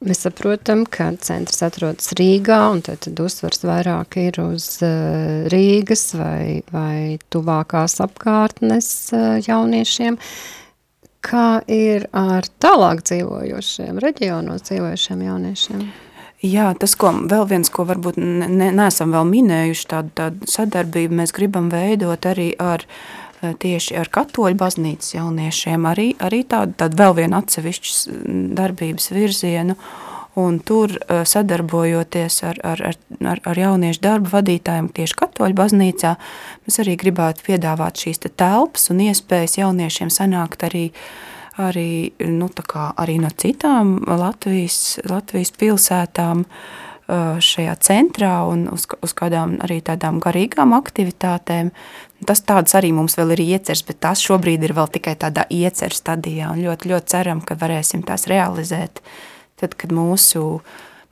Mēs 0.00 0.22
saprotam, 0.24 0.86
ka 0.88 1.10
centrs 1.20 1.58
atrodas 1.60 2.14
Rīgā, 2.16 2.56
un 2.72 2.78
tad, 2.80 3.04
uzsvars 3.20 3.60
vairāk 3.68 4.16
ir 4.22 4.38
uz 4.40 4.78
uh, 4.80 5.44
Rīgas 5.52 6.06
vai, 6.16 6.62
vai 6.72 7.18
tuvākās 7.28 7.98
apkārtnes 8.00 8.88
uh, 9.12 9.36
jauniešiem. 9.44 10.16
Kā 11.20 11.60
ir 11.68 12.08
ar 12.16 12.48
tālāk 12.64 13.04
dzīvojošiem, 13.10 14.00
reģionos 14.00 14.64
dzīvojošiem 14.70 15.26
jauniešiem? 15.26 15.84
Jā, 16.48 16.70
tas, 16.80 16.94
ko 16.96 17.12
vēl 17.28 17.44
viens, 17.50 17.68
ko 17.68 17.84
varbūt 17.84 18.16
ne, 18.16 18.70
neesam 18.72 19.12
vēl 19.12 19.26
minējuši, 19.28 19.88
tādu, 19.90 20.14
tādu 20.16 20.48
sadarbību 20.48 21.18
mēs 21.20 21.36
gribam 21.36 21.68
veidot 21.68 22.24
arī 22.24 22.54
ar 22.56 22.86
eh, 22.88 23.29
tieši 23.40 23.96
ar 24.00 24.10
katoļu 24.12 24.58
baznīcas 24.60 25.14
jauniešiem, 25.16 25.88
arī, 25.88 26.12
arī 26.20 26.42
tādu, 26.48 26.76
tādu 26.80 27.00
vēl 27.00 27.16
vienu 27.22 27.40
atsevišķu 27.40 28.16
darbības 28.58 29.10
virzienu, 29.16 29.76
un 30.40 30.60
tur 30.62 30.94
eh, 30.94 31.24
sadarbojoties 31.26 32.42
ar, 32.46 32.60
ar, 32.64 32.84
ar, 33.32 33.42
ar 33.50 33.62
jauniešu 33.64 34.04
darba 34.04 34.36
vadītājiem 34.38 34.92
tieši 34.94 35.18
katoļu 35.24 35.58
baznīcā, 35.58 36.14
mēs 36.66 36.80
arī 36.84 36.94
gribētu 37.00 37.48
piedāvāt 37.48 38.04
šīs 38.04 38.24
te 38.24 38.30
telpas 38.30 38.88
un 38.94 39.02
iespējas 39.08 39.58
jauniešiem 39.62 40.12
sanākt 40.14 40.68
arī 40.68 40.90
uh, 40.92 41.04
arī, 41.60 42.12
nu, 42.26 42.48
kā, 42.50 42.90
arī 43.00 43.18
no 43.22 43.30
citām 43.36 43.98
Latvijas, 44.06 45.00
Latvijas 45.08 45.52
pilsētām 45.58 46.44
šajā 47.42 47.74
centrā 47.82 48.34
un 48.48 48.68
uz, 48.72 48.86
uz 49.02 49.14
kādām 49.16 49.56
arī 49.64 49.80
tādām 49.84 50.20
garīgām 50.22 50.74
aktivitātēm. 50.76 51.72
Tas 52.28 52.44
tāds 52.46 52.76
arī 52.76 52.92
mums 52.94 53.16
vēl 53.18 53.34
ir 53.34 53.42
iecers, 53.56 53.82
bet 53.88 54.00
tas 54.04 54.22
šobrīd 54.22 54.64
ir 54.66 54.74
vēl 54.76 54.90
tikai 54.92 55.16
tādā 55.18 55.46
ieceru 55.50 55.96
stadijā 55.96 56.52
un 56.52 56.62
ļoti, 56.64 56.90
ļoti 56.92 57.14
ceram, 57.14 57.40
ka 57.44 57.56
varēsim 57.60 58.04
tās 58.06 58.28
realizēt 58.30 59.02
tad, 59.60 59.76
kad 59.76 59.92
mūsu 59.92 60.60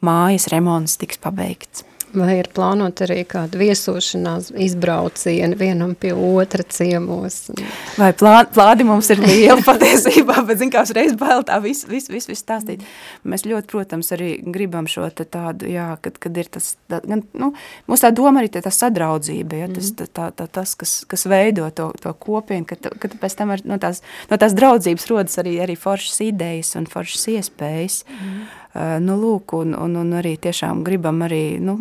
mājas 0.05 0.49
remonts 0.53 0.99
tiks 1.01 1.21
pabeigts. 1.21 1.85
Vai 2.17 2.39
ir 2.39 2.49
plānot 2.57 3.03
arī 3.05 3.21
kādu 3.29 3.59
viesošanās 3.61 4.49
izbraucienu 4.65 5.59
vienam 5.61 5.93
pie 5.99 6.15
otra 6.15 6.65
ciemos? 6.65 7.51
Vai 7.99 8.11
plā, 8.17 8.47
plādi 8.49 8.87
mums 8.89 9.11
ir 9.13 9.21
liela 9.21 9.61
patiesībā, 9.67 10.39
bet 10.49 10.63
zin 10.63 10.73
kā 10.73 10.87
uzreiz 10.87 11.13
bail 11.21 11.45
tā 11.49 11.59
visu, 11.65 11.89
visu, 11.91 12.13
visu, 12.15 12.31
visu 12.33 12.41
stāstīt. 12.41 12.85
Mēs 13.29 13.45
ļoti, 13.49 13.69
protams, 13.69 14.13
arī 14.17 14.31
gribam 14.45 14.89
šo 14.89 15.05
tādu, 15.19 15.69
jā, 15.69 15.91
kad, 16.05 16.17
kad 16.23 16.41
ir 16.41 16.49
tas, 16.57 16.71
tā, 16.89 17.03
gan, 17.05 17.25
nu, 17.37 17.51
mums 17.91 18.05
tā 18.05 18.13
doma 18.15 18.41
arī 18.41 18.53
tā 18.57 18.73
sadraudzība, 18.73 19.63
ja, 19.65 19.69
tas, 19.73 19.93
tā, 19.99 20.09
tā, 20.09 20.31
tā, 20.39 20.49
tas, 20.61 20.73
kas, 20.81 20.95
kas 21.09 21.27
veido 21.29 21.69
to, 21.77 21.91
to 22.01 22.15
kopienu, 22.17 22.65
kad, 22.69 22.89
kad 23.03 23.19
pēc 23.21 23.37
tam 23.37 23.53
ar, 23.53 23.65
no, 23.69 23.77
tās, 23.83 24.01
no 24.33 24.41
tās 24.41 24.57
draudzības 24.57 25.11
rodas 25.13 25.37
arī, 25.43 25.59
arī 25.65 25.77
foršas 25.77 26.23
idejas 26.25 26.73
un 26.81 26.89
foršas 26.89 27.29
iespējas. 27.37 28.01
Mm. 28.09 28.49
Uh, 28.69 28.99
nu, 29.01 29.15
lūk, 29.17 29.55
un, 29.57 29.73
un, 29.73 29.95
un 29.97 30.11
arī 30.19 30.35
tiešām 30.37 30.83
gribam 30.85 31.23
arī, 31.25 31.57
nu, 31.57 31.77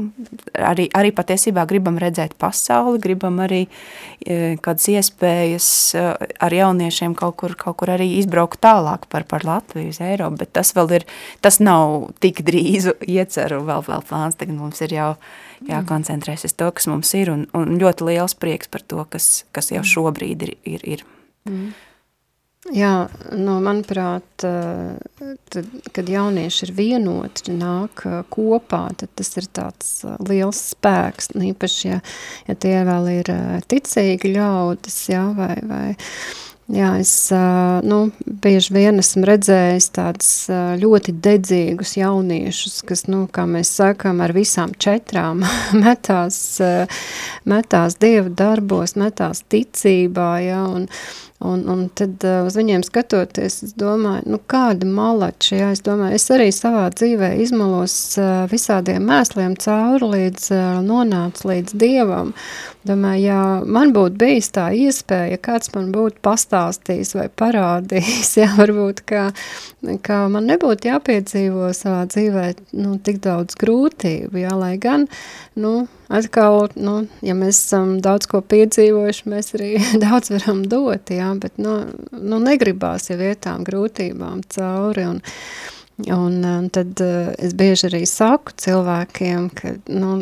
arī, 0.55 0.85
arī 0.95 1.11
patiesībā 1.11 1.65
gribam 1.67 1.97
redzēt 1.99 2.37
pasauli, 2.39 3.01
gribam 3.03 3.41
arī 3.43 3.65
uh, 3.67 4.55
kādas 4.63 4.87
iespējas 4.93 5.67
uh, 5.99 6.13
ar 6.15 6.55
jauniešiem 6.55 7.17
kaut 7.19 7.35
kur, 7.41 7.57
kaut 7.59 7.75
kur 7.81 7.91
arī 7.97 8.07
izbraukt 8.21 8.61
tālāk 8.63 9.03
par, 9.11 9.27
par 9.27 9.43
Latviju 9.47 9.91
uz 9.91 9.99
Eiropu, 9.99 10.39
bet 10.45 10.53
tas 10.55 10.71
vēl 10.77 10.95
ir, 11.01 11.07
tas 11.43 11.59
nav 11.59 12.13
tik 12.23 12.39
drīzu 12.47 12.95
ieceru 13.03 13.59
vēl, 13.67 13.83
vēl 13.89 14.07
plāns, 14.07 14.39
tagad 14.39 14.55
mums 14.55 14.79
ir 14.87 14.95
jau 14.95 15.09
jākoncentrēs 15.67 16.47
uz 16.47 16.55
to, 16.55 16.71
kas 16.71 16.87
mums 16.87 17.11
ir, 17.19 17.33
un, 17.33 17.43
un 17.57 17.75
ļoti 17.81 18.07
liels 18.07 18.37
prieks 18.39 18.71
par 18.71 18.85
to, 18.87 19.03
kas, 19.11 19.43
kas 19.51 19.73
jau 19.75 19.83
šobrīd 19.83 20.47
ir. 20.47 20.55
ir, 20.63 20.87
ir. 20.97 21.05
Mm. 21.49 21.75
Jā, 22.75 23.07
nu, 23.31 23.53
manuprāt, 23.63 24.43
tad, 24.43 25.59
kad 25.95 26.09
jaunieši 26.11 26.65
ir 26.67 26.71
vienoti, 26.75 27.53
nāk 27.55 28.03
kopā, 28.33 28.81
tad 28.99 29.13
tas 29.15 29.29
ir 29.39 29.47
tāds 29.55 29.91
liels 30.27 30.59
spēks, 30.73 31.31
un 31.35 31.45
īpaši, 31.53 31.85
ja, 31.87 32.01
ja 32.49 32.57
tie 32.59 32.75
vēl 32.89 33.07
ir 33.21 33.31
ticīgi 33.71 34.33
ļaudis, 34.33 34.97
jā, 35.13 35.21
vai, 35.37 35.53
vai, 35.63 35.85
jā, 36.75 36.89
es, 36.99 37.13
nu, 37.87 38.01
bieži 38.25 38.75
vien 38.75 38.99
esmu 38.99 39.23
redzējis 39.29 39.87
tādus 39.95 40.31
ļoti 40.81 41.15
dedzīgus 41.23 41.95
jauniešus, 42.01 42.81
kas, 42.89 43.05
nu, 43.07 43.29
kā 43.31 43.47
mēs 43.47 43.71
sakam, 43.79 44.19
ar 44.25 44.35
visām 44.35 44.75
četrām 44.75 45.45
metās, 45.85 46.41
metās 47.47 47.95
Dieva 48.03 48.27
darbos, 48.43 48.97
metās 48.99 49.45
ticībā, 49.47 50.33
jā, 50.49 50.65
un, 50.67 50.91
Un, 51.39 51.67
un 51.69 51.83
tad 51.93 52.23
uh, 52.25 52.47
uz 52.47 52.55
viņiem 52.57 52.81
skatoties, 52.81 53.59
es 53.67 53.73
domāju, 53.77 54.23
nu 54.33 54.39
kādi 54.49 54.87
malači, 54.89 55.59
jā, 55.59 55.67
es 55.75 55.83
domāju, 55.85 56.17
es 56.17 56.23
arī 56.33 56.47
savā 56.49 56.87
dzīvē 56.89 57.35
izmalos 57.43 57.93
uh, 58.17 58.47
visādiem 58.49 59.05
mēsliem 59.05 59.53
cauri 59.61 60.09
līdz 60.15 60.47
uh, 60.55 60.63
nonācu 60.81 61.51
līdz 61.51 61.75
Dievam. 61.77 62.31
Domāju, 62.89 63.21
ja 63.21 63.41
man 63.69 63.93
būtu 63.93 64.17
bijis 64.17 64.49
tā 64.55 64.71
iespēja, 64.73 65.35
ja 65.35 65.43
kāds 65.49 65.69
man 65.75 65.91
būtu 65.93 66.23
pastāstījis 66.25 67.13
vai 67.19 67.27
parādījis, 67.29 68.33
jā, 68.41 68.49
varbūt, 68.57 69.05
ka, 69.05 69.27
ka 70.01 70.23
man 70.33 70.49
nebūtu 70.49 70.89
jāpiedzīvo 70.89 71.69
savā 71.77 72.07
dzīvē, 72.09 72.47
nu, 72.81 72.97
tik 72.97 73.21
daudz 73.21 73.61
grūtību, 73.61 74.41
jā, 74.41 74.57
lai 74.57 74.73
gan, 74.81 75.05
nu, 75.53 75.83
atkal, 76.13 76.67
nu, 76.79 76.99
ja 77.25 77.35
mēs 77.37 77.59
esam 77.65 77.97
daudz 78.03 78.27
ko 78.31 78.41
piedzīvojuši, 78.41 79.29
mēs 79.31 79.53
arī 79.57 79.71
daudz 80.05 80.31
varam 80.33 80.63
dot, 80.69 81.11
jā, 81.13 81.31
bet, 81.39 81.57
nu, 81.61 81.79
nu 82.11 82.43
negribās 82.43 83.09
jau 83.11 83.19
vietām 83.19 83.65
grūtībām 83.67 84.43
cauri, 84.53 85.07
un, 85.11 85.19
un, 86.13 86.37
un 86.47 86.69
tad 86.73 87.03
uh, 87.03 87.33
es 87.41 87.55
bieži 87.57 87.89
arī 87.89 88.05
saku 88.09 88.55
cilvēkiem, 88.63 89.49
ka, 89.57 89.75
nu, 89.91 90.21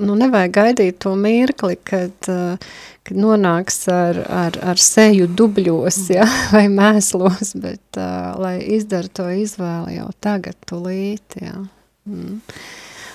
nu 0.00 0.18
nevajag 0.18 0.58
gaidīt 0.58 1.00
to 1.04 1.14
mirkli, 1.18 1.78
kad, 1.86 2.16
uh, 2.32 2.58
kad 3.06 3.20
nonāks 3.20 3.84
ar, 3.92 4.18
ar, 4.26 4.58
ar 4.74 4.82
seju 4.82 5.30
dubļos, 5.30 6.00
ja, 6.16 6.26
vai 6.54 6.66
mēslos, 6.72 7.54
bet 7.62 8.00
uh, 8.02 8.34
lai 8.40 8.58
izdara 8.76 9.12
to 9.14 9.30
izvēli 9.30 10.00
jau 10.00 10.10
tagad, 10.24 10.58
tulīt, 10.66 11.38
jā. 11.42 11.56
Mm. 12.04 12.40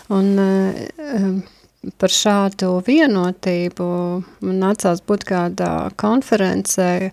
Un, 0.10 0.30
uh, 0.42 1.58
par 2.00 2.12
šādu 2.12 2.74
vienotību 2.86 3.88
man 4.44 4.60
nācās 4.64 5.02
būt 5.08 5.26
kādā 5.30 5.72
konferencē, 6.00 7.12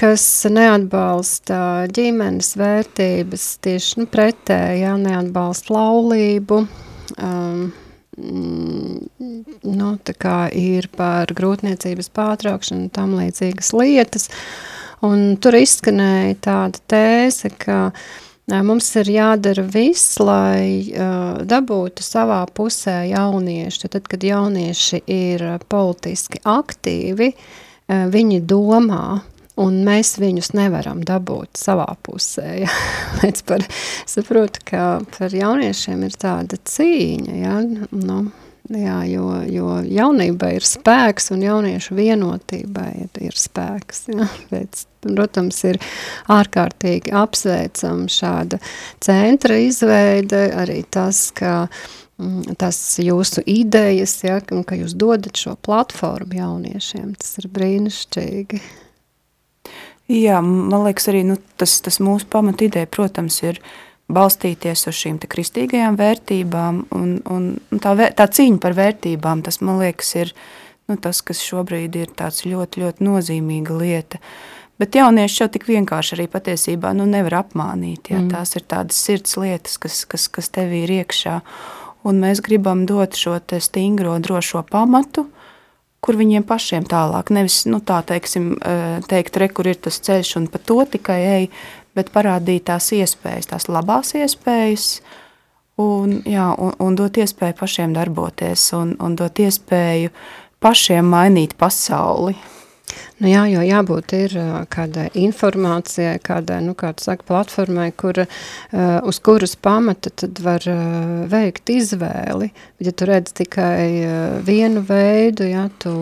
kas 0.00 0.24
neatbalsta 0.50 1.60
ģimenes 1.94 2.56
vērtības, 2.58 3.46
tieši 3.62 4.02
nu, 4.02 4.08
pretēji, 4.10 4.82
jā, 4.82 4.96
neatbalsta 4.98 5.76
laulību, 5.76 6.60
um, 7.22 7.64
nu, 8.16 9.90
tā 10.02 10.16
kā 10.18 10.38
ir 10.50 10.90
par 10.96 11.30
grūtniecības 11.36 12.10
pārtraukšanu 12.16 12.86
un 12.88 12.94
tam 12.94 13.14
līdzīgas 13.20 13.70
lietas, 13.76 14.30
un 15.06 15.36
tur 15.38 15.54
izskanēja 15.60 16.38
tāda 16.48 16.82
tēze, 16.90 17.52
ka 17.62 17.82
uh, 17.92 18.06
Mums 18.46 18.92
ir 19.00 19.08
jādara 19.10 19.64
viss, 19.66 20.20
lai 20.22 20.86
uh, 20.94 21.40
dabūtu 21.42 22.04
savā 22.06 22.44
pusē 22.54 23.00
jaunieši. 23.10 23.88
Tad, 23.90 24.06
kad 24.06 24.22
jaunieši 24.22 25.00
ir 25.10 25.42
politiski 25.66 26.38
aktīvi, 26.46 27.32
uh, 27.34 28.04
viņi 28.12 28.38
domā, 28.46 29.18
un 29.58 29.80
mēs 29.88 30.14
viņus 30.22 30.52
nevaram 30.54 31.02
dabūt 31.02 31.58
savā 31.58 31.88
pusē. 32.06 32.46
Ja? 32.62 32.70
Līdz 33.24 33.42
par, 33.50 33.66
saprotu, 34.06 34.62
ka 34.70 34.86
par 35.16 35.34
jauniešiem 35.34 36.06
ir 36.06 36.14
tāda 36.14 36.60
cīņa, 36.70 37.36
ja? 37.42 37.58
nu, 37.90 38.20
jā, 38.72 38.98
jo, 39.10 39.28
jo 39.50 39.76
jaunībai 39.84 40.56
ir 40.56 40.66
spēks 40.66 41.30
un 41.34 41.44
jauniešu 41.44 41.96
vienotībai 41.98 42.90
ir, 43.04 43.10
ir 43.28 43.38
spēks. 43.38 44.06
Ja? 44.12 44.28
Pēc 44.50 44.86
protams, 45.06 45.60
ir 45.68 45.78
ārkārtīgi 46.32 47.14
apsveicama 47.16 48.08
šāda 48.10 48.58
centra 49.04 49.58
izveide, 49.62 50.48
arī 50.56 50.80
tas, 50.90 51.28
ka 51.36 51.66
mm, 52.18 52.56
tas 52.60 52.80
jūsu 53.02 53.44
idejas, 53.46 54.18
ja, 54.26 54.40
ka 54.40 54.78
jūs 54.78 54.96
dodat 54.98 55.38
šo 55.38 55.56
platformu 55.62 56.40
jauniešiem, 56.40 57.14
tas 57.20 57.38
ir 57.42 57.50
brīnišķīgi. 57.54 58.62
Jā, 60.06 60.38
man 60.44 60.84
liekas 60.86 61.08
arī, 61.10 61.24
nu, 61.26 61.34
tas, 61.58 61.80
tas 61.82 61.98
mūsu 61.98 62.28
pamat 62.30 62.62
ideja, 62.62 62.86
protams, 62.86 63.40
ir 63.42 63.58
balstīties 64.12 64.86
uz 64.86 64.98
šīm 65.00 65.18
kristīgajām 65.18 65.96
vērtībām 65.98 66.84
un, 66.94 67.16
un, 67.30 67.48
un 67.72 67.82
tā, 67.82 67.94
tā 68.16 68.28
cīņa 68.30 68.60
par 68.62 68.76
vērtībām, 68.78 69.42
tas, 69.46 69.60
man 69.64 69.80
liekas, 69.82 70.12
ir 70.20 70.34
nu, 70.86 70.98
tas, 71.02 71.22
kas 71.26 71.42
šobrīd 71.42 71.98
ir 71.98 72.12
tāds 72.18 72.44
ļoti, 72.46 72.84
ļoti 72.84 73.06
nozīmīga 73.06 73.78
lieta. 73.80 74.22
Bet 74.76 74.94
jaunieši 74.94 75.40
jau 75.40 75.48
tik 75.52 75.64
vienkārši 75.70 76.18
arī 76.18 76.26
patiesībā 76.30 76.92
nu, 76.96 77.06
nevar 77.08 77.40
apmānīt. 77.40 78.12
Ja? 78.12 78.20
Mm. 78.20 78.28
Tās 78.34 78.52
ir 78.58 78.66
tādas 78.68 78.98
sirds 79.00 79.38
lietas, 79.40 79.78
kas, 79.80 80.02
kas, 80.08 80.28
kas 80.28 80.52
tevī 80.52 80.84
ir 80.84 80.92
iekšā. 80.98 81.38
Un 82.06 82.20
mēs 82.22 82.42
gribam 82.44 82.84
dot 82.86 83.16
šo 83.18 83.38
stingro, 83.64 84.18
drošo 84.22 84.62
pamatu, 84.68 85.24
kur 86.04 86.18
viņiem 86.20 86.44
pašiem 86.46 86.84
tālāk. 86.86 87.32
Nevis 87.34 87.64
nu, 87.66 87.80
tā 87.80 88.02
teiksim, 88.06 88.52
eh, 88.60 89.00
teikt, 89.08 89.40
re, 89.40 89.48
kur 89.48 89.66
ir 89.66 89.80
tas 89.80 89.98
ceļš 89.98 90.36
un 90.42 90.46
pa 90.52 90.60
to 90.60 90.84
tikai 90.92 91.18
ej, 91.24 91.48
bet 91.96 92.12
parādīt 92.14 92.66
tās 92.70 92.90
iespējas, 92.94 93.50
tās 93.52 93.68
labās 93.72 94.14
iespējas. 94.18 94.88
Un, 95.82 96.20
jā, 96.24 96.46
un, 96.56 96.72
un 96.80 96.94
dot 96.96 97.18
iespēju 97.20 97.56
pašiem 97.58 97.92
darboties, 97.96 98.70
un, 98.76 98.94
un 99.02 99.16
dot 99.18 99.40
iespēju 99.44 100.12
pašiem 100.64 101.10
mainīt 101.12 101.56
pasauli. 101.60 102.36
Nu 103.16 103.30
jā, 103.30 103.46
jo 103.48 103.62
jābūt 103.64 104.12
ir 104.12 104.32
kādai 104.68 105.06
informācijai, 105.16 106.18
kādai, 106.20 106.58
nu, 106.66 106.74
kā 106.76 106.90
tu 106.92 107.06
saki, 107.06 107.24
platformai, 107.24 107.86
kur, 107.96 108.20
uz 109.08 109.20
kuras 109.24 109.54
pamata 109.56 110.12
tad 110.12 110.42
var 110.44 110.66
veikt 111.32 111.72
izvēli. 111.72 112.50
Ja 112.84 112.92
tu 112.92 113.08
redz 113.08 113.32
tikai 113.40 113.88
vienu 114.44 114.84
veidu, 114.84 115.48
ja 115.48 115.64
tu 115.80 115.94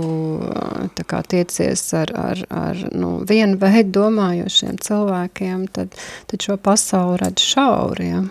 tā 0.98 1.06
kā 1.06 1.22
tiecies 1.22 1.86
ar, 1.94 2.10
ar, 2.18 2.44
ar 2.50 2.82
nu, 2.90 3.20
vienu 3.30 3.62
veidu 3.62 4.00
domājošiem 4.00 4.82
cilvēkiem, 4.82 5.68
tad, 5.70 5.94
tad 6.26 6.50
šo 6.50 6.58
pasauli 6.58 7.22
redz 7.22 7.46
šauri, 7.46 8.10
ja. 8.10 8.26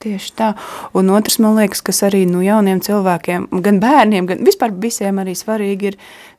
Tieši 0.00 0.30
tā. 0.38 0.54
Un 0.96 1.10
otrs, 1.12 1.42
man 1.42 1.58
liekas, 1.58 1.82
kas 1.84 1.98
arī 2.06 2.22
nu, 2.30 2.40
jauniem 2.46 2.78
cilvēkiem, 2.80 3.50
gan 3.60 3.82
bērniem, 3.82 4.30
gan 4.30 4.46
vispār 4.46 4.72
visiem 4.80 5.18
arī 5.20 5.34
svarīgi 5.36 5.90
ir, 5.90 5.98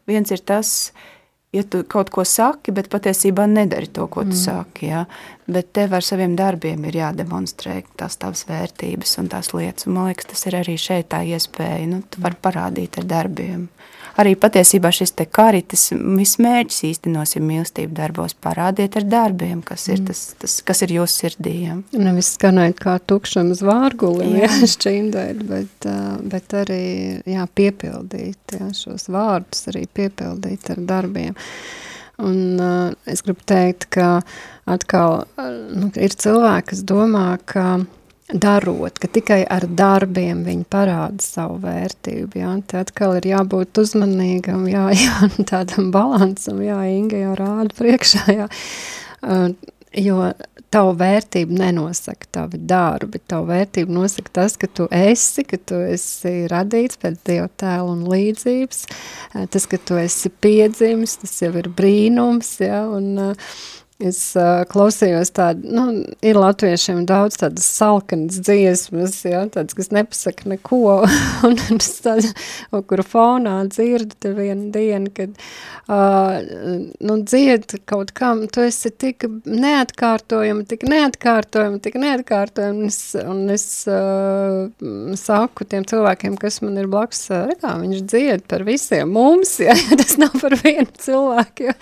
viens 0.09 0.31
ir 0.33 0.41
tas, 0.41 0.71
uh, 0.89 1.09
ja 1.51 1.63
tu 1.63 1.83
kaut 1.87 2.09
ko 2.13 2.23
saki, 2.27 2.71
bet 2.75 2.89
patiesībā 2.91 3.45
nedari 3.49 3.89
to, 3.91 4.07
ko 4.11 4.23
tu 4.23 4.35
mm. 4.35 4.41
saki. 4.43 4.87
Ja? 4.91 5.03
Bet 5.51 5.73
tev 5.75 5.95
ar 5.97 6.05
saviem 6.05 6.35
darbiem 6.39 6.85
ir 6.87 7.01
jādemonstrē 7.01 7.81
tās 7.99 8.17
tavas 8.21 8.45
vērtības 8.49 9.17
un 9.21 9.31
tās 9.31 9.51
lietas. 9.55 9.87
Un 9.87 9.97
man 9.97 10.11
liekas, 10.11 10.31
tas 10.31 10.47
ir 10.47 10.59
arī 10.61 10.77
šeit 10.79 11.11
tā 11.11 11.23
iespēja. 11.27 11.89
Nu, 11.91 12.01
tu 12.07 12.23
vari 12.23 12.39
parādīt 12.41 13.01
ar 13.01 13.09
darbiem. 13.09 13.67
Arī 14.19 14.33
patiesībā 14.39 14.91
šis 14.95 15.13
te 15.17 15.25
karitas 15.25 15.89
vismērķis 15.93 16.81
īstenosim 16.89 17.45
mīlestību 17.47 17.95
darbos, 17.97 18.35
parādiet 18.35 18.97
ar 18.99 19.07
darbiem, 19.07 19.61
kas 19.65 19.87
ir, 19.91 20.01
tas, 20.07 20.23
tas, 20.41 20.57
kas 20.65 20.83
ir 20.85 20.95
jūsu 20.97 21.25
sirdī. 21.25 21.55
Ja? 21.67 21.77
Nevis 21.95 22.33
skanēt 22.37 22.81
kā 22.83 22.97
tukšam 22.99 23.53
uz 23.55 23.63
vārguli, 23.65 24.31
jā. 24.35 24.47
jā, 24.47 24.67
šķindēt, 24.75 25.45
bet, 25.51 25.89
bet 26.33 26.57
arī 26.63 26.83
jā, 27.29 27.47
piepildīt 27.59 28.57
jā, 28.57 28.71
šos 28.77 29.07
vārdus, 29.11 29.67
arī 29.71 29.85
piepildīt 29.87 30.73
ar 30.75 30.83
darbiem. 30.91 31.37
Un 32.21 32.59
uh, 32.61 32.91
es 33.09 33.23
gribu 33.25 33.41
teikt, 33.49 33.87
ka 33.95 34.19
atkal 34.69 35.23
nu, 35.73 35.89
ir 35.97 36.13
cilvēki, 36.13 36.67
kas 36.73 36.83
domā, 36.85 37.39
ka 37.49 37.79
darot, 38.33 38.99
ka 39.01 39.09
tikai 39.11 39.41
ar 39.49 39.65
darbiem 39.67 40.45
viņi 40.45 40.65
parāda 40.71 41.23
savu 41.23 41.59
vērtību. 41.65 42.39
Jā. 42.41 42.53
Te 42.67 42.79
atkal 42.81 43.17
ir 43.19 43.29
jābūt 43.33 43.83
uzmanīgam, 43.83 44.65
jā, 44.71 44.87
jā, 45.03 45.31
tādam 45.49 45.91
balansam, 45.95 46.61
jā, 46.65 46.79
Inga 46.91 47.25
jau 47.25 47.35
rāda 47.39 47.77
priekšā, 47.77 48.25
jā. 48.31 48.49
Uh, 49.21 49.51
jo 49.95 50.31
tavu 50.71 50.93
vērtību 50.95 51.57
nenosaka 51.59 52.29
tavi 52.31 52.59
darbi, 52.63 53.19
tavu 53.27 53.49
vērtību 53.49 53.91
nosaka 53.91 54.31
tas, 54.39 54.55
ka 54.59 54.69
tu 54.71 54.87
esi, 54.95 55.43
ka 55.43 55.59
tu 55.67 55.81
esi 55.83 56.47
radīts 56.51 56.99
pēc 57.01 57.19
Dieva 57.27 57.49
tēla 57.59 57.91
un 57.91 58.05
līdzības, 58.07 58.85
tas, 59.51 59.67
ka 59.67 59.79
tu 59.83 59.99
esi 59.99 60.31
piedzimis, 60.31 61.17
tas 61.25 61.35
jau 61.43 61.51
ir 61.59 61.67
brīnums, 61.75 62.53
ja, 62.63 62.85
un 62.87 63.11
uh, 63.19 63.51
Es 64.01 64.19
uh, 64.33 64.63
klausījos 64.65 65.29
tādu, 65.35 65.69
nu, 65.75 65.83
ir 66.25 66.37
latviešiem 66.39 67.03
daudz 67.09 67.37
tādas 67.41 67.67
salkanas 67.69 68.39
dziesmas, 68.41 69.19
ja, 69.27 69.43
tādas, 69.51 69.75
kas 69.77 69.91
nepasaka 69.93 70.49
neko, 70.49 70.79
un 71.47 71.57
es 71.75 71.91
tādu, 72.01 72.31
kuru 72.89 73.05
fonā 73.05 73.59
dzirdu 73.69 74.17
te 74.23 74.31
vienu 74.33 74.71
dienu, 74.73 75.11
kad, 75.13 75.35
uh, 75.85 76.39
nu, 76.97 77.19
dzied 77.21 77.75
kaut 77.89 78.13
kam, 78.17 78.47
tu 78.49 78.63
esi 78.65 78.89
tik 78.89 79.27
neatkārtojama, 79.45 80.65
tik 80.71 80.87
neatkārtojama, 80.89 81.77
tik 81.85 81.99
neatkārtojama, 82.01 82.81
un 82.81 82.89
es, 82.89 82.99
un 83.21 83.43
es 83.53 83.67
uh, 83.91 84.65
saku 85.19 85.69
tiem 85.69 85.85
cilvēkiem, 85.85 86.39
kas 86.41 86.61
man 86.65 86.81
ir 86.81 86.89
blakus, 86.89 87.27
rekā, 87.51 87.75
viņš 87.83 88.01
dzied 88.09 88.47
par 88.49 88.65
visiem 88.65 89.13
mums, 89.13 89.59
ja, 89.67 89.77
tas 89.93 90.17
nav 90.17 90.33
par 90.41 90.57
vienu 90.63 90.89
cilvēku, 91.05 91.69
jo, 91.69 91.77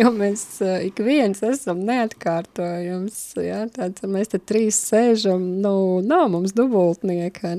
jo 0.00 0.16
mēs 0.16 0.48
uh, 0.64 0.78
ik 0.88 1.04
viens 1.04 1.44
esam 1.44 1.57
esam 1.58 1.82
neatkārtojams, 1.88 3.18
ja, 3.42 3.64
tāds, 3.74 4.06
mēs 4.08 4.32
te 4.32 4.40
trīs 4.40 4.78
sēžam, 4.88 5.44
nu, 5.62 5.74
nav 6.06 6.28
mums 6.32 6.54
dubultnieka, 6.56 7.56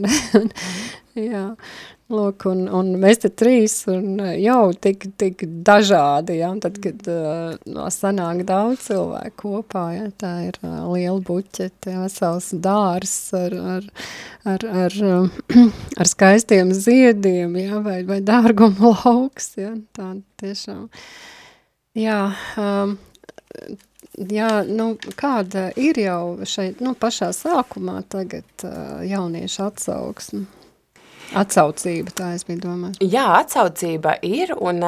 jā, 1.29 1.45
lūk, 2.09 2.45
un, 2.49 2.63
un 2.73 2.89
mēs 3.01 3.21
te 3.23 3.29
trīs, 3.29 3.75
un 3.91 4.17
jau 4.39 4.71
tik, 4.73 5.05
tik 5.19 5.43
dažādi, 5.65 6.39
ja, 6.39 6.49
un 6.53 6.61
tad, 6.63 6.79
kad 6.81 7.09
uh, 7.11 7.85
sanāk 7.93 8.43
daudz 8.49 8.87
cilvēku 8.87 9.53
kopā, 9.59 9.85
ja, 9.97 10.07
tā 10.21 10.33
ir 10.47 10.59
uh, 10.63 10.87
liela 10.93 11.19
buķete, 11.25 11.97
vesels 12.01 12.49
dārs 12.65 13.17
ar, 13.37 13.57
ar, 13.75 13.89
ar, 14.55 14.65
ar, 14.85 14.97
ar 16.01 16.11
skaistiem 16.13 16.73
ziediem, 16.73 17.59
ja, 17.61 17.83
vai, 17.85 18.01
vai 18.09 18.21
dārguma 18.25 18.95
lauks, 19.03 19.53
ja, 19.61 19.75
tā 19.97 20.15
tiešām. 20.41 20.87
Jā, 21.97 22.23
um, 22.61 22.97
jā, 24.19 24.51
nu, 24.67 24.91
kāda 25.19 25.69
ir 25.79 25.99
jau 26.01 26.37
šeit, 26.47 26.83
nu, 26.83 26.95
pašā 26.99 27.31
sākumā 27.35 28.01
tagad 28.11 28.67
uh, 28.67 28.99
jauniešu 29.07 29.67
atsauksme? 29.69 30.45
Atsaucība, 31.37 32.09
tā 32.17 32.31
es 32.33 32.45
biju 32.47 32.63
domāju. 32.63 33.05
Jā, 33.05 33.27
atsaucība 33.37 34.15
ir, 34.25 34.55
un, 34.57 34.81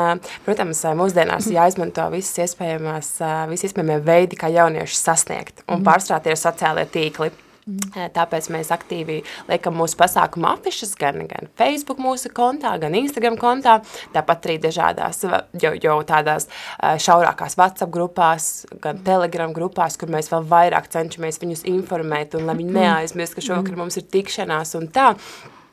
protams, 0.46 0.82
mūsdienās 0.98 1.52
jāizmanto 1.58 2.08
visas 2.13 2.48
iespējamās, 2.48 3.13
visi 3.52 3.70
iespējamie 3.70 4.00
veidi, 4.06 4.39
kā 4.39 4.50
jaunieši 4.54 4.98
sasniegt, 4.98 5.63
un 5.67 5.80
mm. 5.80 5.88
pārstrāt 5.88 6.30
ir 6.32 6.39
sociālie 6.39 6.88
tīkli. 6.89 7.30
Mm. 7.69 8.10
Tāpēc 8.15 8.47
mēs 8.54 8.71
aktīvi 8.74 9.19
liekam 9.50 9.76
mūsu 9.78 9.97
pasākumu 10.00 10.50
afišas 10.50 10.95
gan, 11.00 11.21
gan 11.30 11.50
Facebook 11.60 12.02
mūsu 12.02 12.32
kontā, 12.34 12.74
gan 12.82 12.95
Instagram 12.97 13.38
kontā, 13.41 13.78
tāpat 14.15 14.47
arī 14.50 14.58
dažādās 14.63 15.21
jau, 15.62 15.74
jau 15.78 15.97
tādās 16.08 16.50
šaurākās 16.82 17.58
WhatsApp 17.60 17.93
grupās, 17.93 18.50
gan 18.82 19.02
Telegram 19.06 19.54
grupās, 19.54 20.00
kur 20.02 20.10
mēs 20.13 20.32
vēl 20.34 20.47
vairāk 20.50 20.89
cenšamies 20.91 21.41
viņus 21.43 21.65
informēt 21.69 22.38
un 22.39 22.50
lai 22.50 22.58
viņi 22.60 22.78
neaizmirst, 22.80 23.38
ka 23.38 23.45
šovakar 23.45 23.78
mums 23.80 24.00
ir 24.02 24.10
tikšanās 24.10 24.74
un 24.80 24.89
tā. 24.93 25.12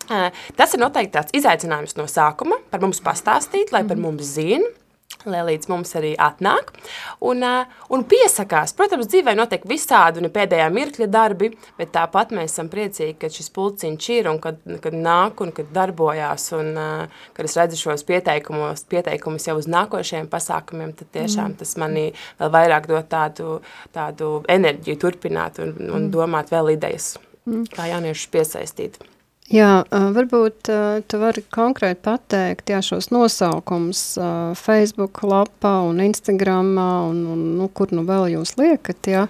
Tas 0.09 0.73
ir 0.73 0.81
noteikti 0.81 1.17
tāds 1.19 1.35
izaicinājums 1.37 1.97
no 1.99 2.07
sākuma, 2.09 2.61
par 2.73 2.85
mums 2.85 3.01
pastāstīt, 3.05 3.73
lai 3.73 3.83
par 3.89 4.01
mums 4.01 4.37
zina, 4.37 4.69
lai 5.27 5.41
līdz 5.47 5.69
mums 5.71 5.95
arī 5.99 6.13
atnāk 6.21 6.71
un, 7.25 7.43
un 7.95 8.05
piesakās. 8.09 8.75
Protams, 8.77 9.09
dzīvē 9.11 9.35
notiek 9.39 9.65
visādi 9.69 10.23
un 10.23 10.31
pēdējā 10.33 10.69
mirkļa 10.75 11.09
darbi, 11.11 11.51
bet 11.79 11.93
tāpat 11.97 12.35
mēs 12.37 12.55
esam 12.55 12.71
priecīgi, 12.73 13.17
ka 13.21 13.31
šis 13.33 13.51
pulciņš 13.57 14.09
ir 14.15 14.31
un 14.31 14.41
kad, 14.43 14.61
kad 14.85 14.95
nāk 14.95 15.43
un 15.45 15.53
kad 15.57 15.73
darbojās 15.75 16.51
un 16.59 16.73
kad 17.37 17.49
es 17.49 17.59
redzu 17.59 17.81
šos 17.81 18.07
pieteikumus, 18.09 18.87
pieteikumus 18.91 19.49
jau 19.51 19.59
uz 19.59 19.69
nākošajiem 19.71 20.31
pasākumiem, 20.33 20.95
tad 20.99 21.13
tiešām 21.17 21.59
tas 21.59 21.77
manī 21.81 22.11
vēl 22.41 22.55
vairāk 22.55 22.91
dot 22.91 23.11
tādu, 23.13 23.59
tādu 23.95 24.33
enerģiju 24.49 25.03
turpināt 25.03 25.63
un, 25.65 25.77
un 25.95 26.11
domāt 26.15 26.53
vēl 26.55 26.77
idejas, 26.77 27.17
mm. 27.49 27.71
kā 27.75 27.91
jauniešus 27.91 28.35
piesaistīt. 28.35 29.01
Jā, 29.49 29.81
varbūt 29.89 30.69
tu 31.09 31.19
vari 31.23 31.41
konkrēti 31.55 32.03
pateikt 32.05 32.69
jā, 32.69 32.83
šos 32.85 33.07
nosaukums 33.09 34.03
Facebook 34.61 35.23
lapā 35.25 35.71
un 35.89 36.03
Instagramā 36.05 36.89
un, 37.09 37.23
un 37.33 37.47
nu, 37.57 37.71
kur 37.73 37.95
nu 37.97 38.05
vēl 38.05 38.35
jūs 38.35 38.59
liekat, 38.61 39.09
jā, 39.09 39.23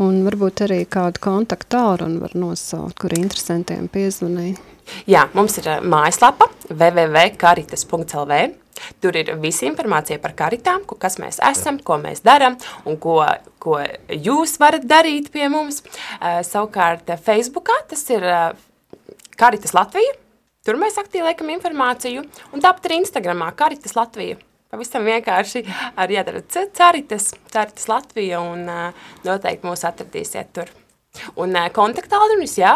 un 0.00 0.22
varbūt 0.24 0.64
arī 0.64 0.78
kādu 0.88 1.20
kontaktu 1.26 1.74
tālruni 1.76 2.22
var 2.22 2.32
nosaukt, 2.40 2.96
kur 3.02 3.12
interesantiem 3.18 3.90
piezvanīt. 3.92 4.62
Jā, 5.04 5.26
mums 5.36 5.58
ir 5.60 5.68
mājaslapa 5.84 6.48
www.karitas.lv. 6.70 8.38
Tur 9.00 9.16
ir 9.16 9.32
visa 9.40 9.64
informācija 9.68 10.20
par 10.20 10.32
karitām, 10.36 10.82
ko, 10.88 10.96
kas 11.00 11.16
mēs 11.20 11.40
esam, 11.44 11.78
ko 11.84 11.96
mēs 12.00 12.22
darām 12.24 12.56
un 12.88 12.96
ko, 13.00 13.18
ko 13.60 13.80
jūs 14.12 14.56
varat 14.60 14.84
darīt 14.88 15.30
pie 15.34 15.48
mums. 15.52 15.82
Savukārt 16.20 17.12
Facebookā 17.24 17.76
tas 17.92 18.04
ir 18.12 18.24
Karitas 19.36 19.74
Latvija. 19.76 20.14
Tur 20.66 20.78
mēs 20.80 20.96
aktīvi 20.98 21.28
liekam 21.28 21.50
informāciju, 21.54 22.24
un 22.52 22.62
tāpat 22.62 22.88
arī 22.88 23.00
Instagramā 23.02 23.52
Karitas 23.58 23.94
Latvija. 23.98 24.38
Pavisam 24.72 25.06
vienkārši 25.06 25.62
ar 25.94 26.10
jādara 26.10 26.42
Caritas, 26.50 27.30
Caritas 27.52 27.86
Latvija, 27.86 28.40
un 28.42 28.66
noteikti 29.24 29.68
mūs 29.68 29.86
atradīsiet 29.86 30.50
tur. 30.56 30.72
Un 31.40 31.54
kontaktālrunis, 31.72 32.58
jā, 32.58 32.74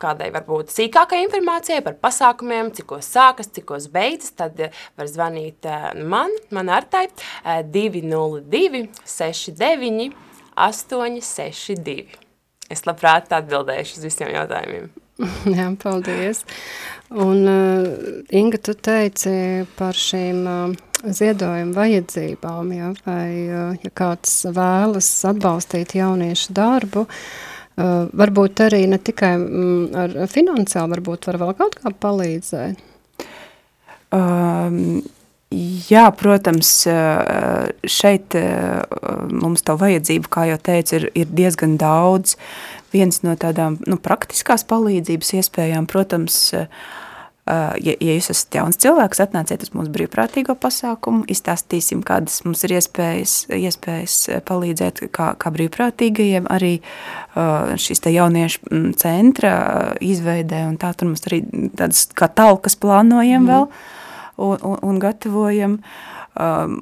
kādai 0.00 0.30
varbūt 0.32 0.70
sīkākai 0.72 1.18
informācijai 1.26 1.82
par 1.84 1.98
pasākumiem, 2.00 2.70
cikos 2.78 3.10
sākas, 3.12 3.50
cikos 3.52 3.90
beidzas, 3.92 4.32
tad 4.38 4.62
var 4.96 5.10
zvanīt 5.10 5.68
man, 6.00 6.32
man 6.54 6.70
artai, 6.72 7.08
uh, 7.10 7.60
202 7.74 8.86
69 9.04 10.14
862. 10.56 12.06
Es 12.72 12.86
labprāt 12.88 13.34
atbildēšu 13.36 14.00
uz 14.00 14.08
visiem 14.08 14.32
jautājumiem. 14.32 14.88
Jā, 15.56 15.70
paldies. 15.80 16.42
Un, 17.08 17.46
uh, 17.48 17.86
Inga, 18.36 18.60
tu 18.60 18.74
teici 18.74 19.64
par 19.78 19.96
šīm 19.96 20.42
uh, 20.50 20.74
ziedojuma 21.06 21.76
vajadzībām, 21.76 22.72
ja, 22.76 22.92
vai, 23.06 23.28
uh, 23.46 23.76
ja 23.80 23.92
kāds 23.96 24.42
vēlas 24.52 25.08
atbalstīt 25.30 25.96
jauniešu 25.96 26.56
darbu, 26.56 27.06
uh, 27.06 28.06
varbūt 28.12 28.66
arī 28.66 28.84
ne 28.90 29.00
tikai 29.00 29.34
mm, 29.40 29.82
ar 29.96 30.16
finansiāli, 30.32 30.96
varbūt 30.98 31.30
var 31.30 31.40
vēl 31.44 31.56
kaut 31.62 31.80
kā 31.80 31.94
palīdzēt? 32.04 32.82
Um, 34.16 35.04
Jā, 35.86 36.08
protams, 36.10 36.68
šeit 37.86 38.34
mums 39.30 39.62
tā 39.62 39.76
vajadzība, 39.78 40.26
kā 40.26 40.42
jau 40.50 40.56
teicu, 40.58 40.96
ir, 40.98 41.04
ir 41.22 41.28
diezgan 41.38 41.76
daudz. 41.78 42.34
Viens 42.96 43.20
no 43.26 43.34
tādām 43.36 43.80
nu, 43.84 43.98
praktiskās 44.00 44.64
palīdzības 44.68 45.34
iespējām, 45.40 45.88
protams, 45.90 46.38
ja, 47.46 47.94
ja 47.94 48.14
jūs 48.16 48.30
esat 48.32 48.56
jauns 48.58 48.80
cilvēks, 48.82 49.20
atnāciet 49.22 49.66
uz 49.66 49.72
mūsu 49.76 49.92
brīvprātīgo 49.94 50.56
pasākumu, 50.58 51.26
izstāstīsim, 51.30 52.02
kādas 52.06 52.40
mums 52.46 52.64
ir 52.66 52.76
iespējas, 52.78 53.36
iespējas 53.54 54.16
palīdzēt 54.48 55.04
kā, 55.14 55.32
kā 55.38 55.52
brīvprātīgajiem, 55.54 56.48
arī 56.50 56.74
šīs 57.86 58.02
te 58.06 58.14
jauniešu 58.16 58.82
centra 59.02 59.54
izveidē, 60.02 60.64
un 60.70 60.80
tā 60.80 60.94
tur 60.96 61.12
mums 61.12 61.26
arī 61.28 61.44
tādas 61.76 62.08
kā 62.16 62.30
talkas 62.32 62.78
plānojam 62.82 63.44
mm. 63.44 63.52
vēl, 63.52 63.70
un, 64.48 64.60
un, 64.72 64.78
un 64.82 65.02
gatavojam. 65.02 65.80
Um, 66.36 66.74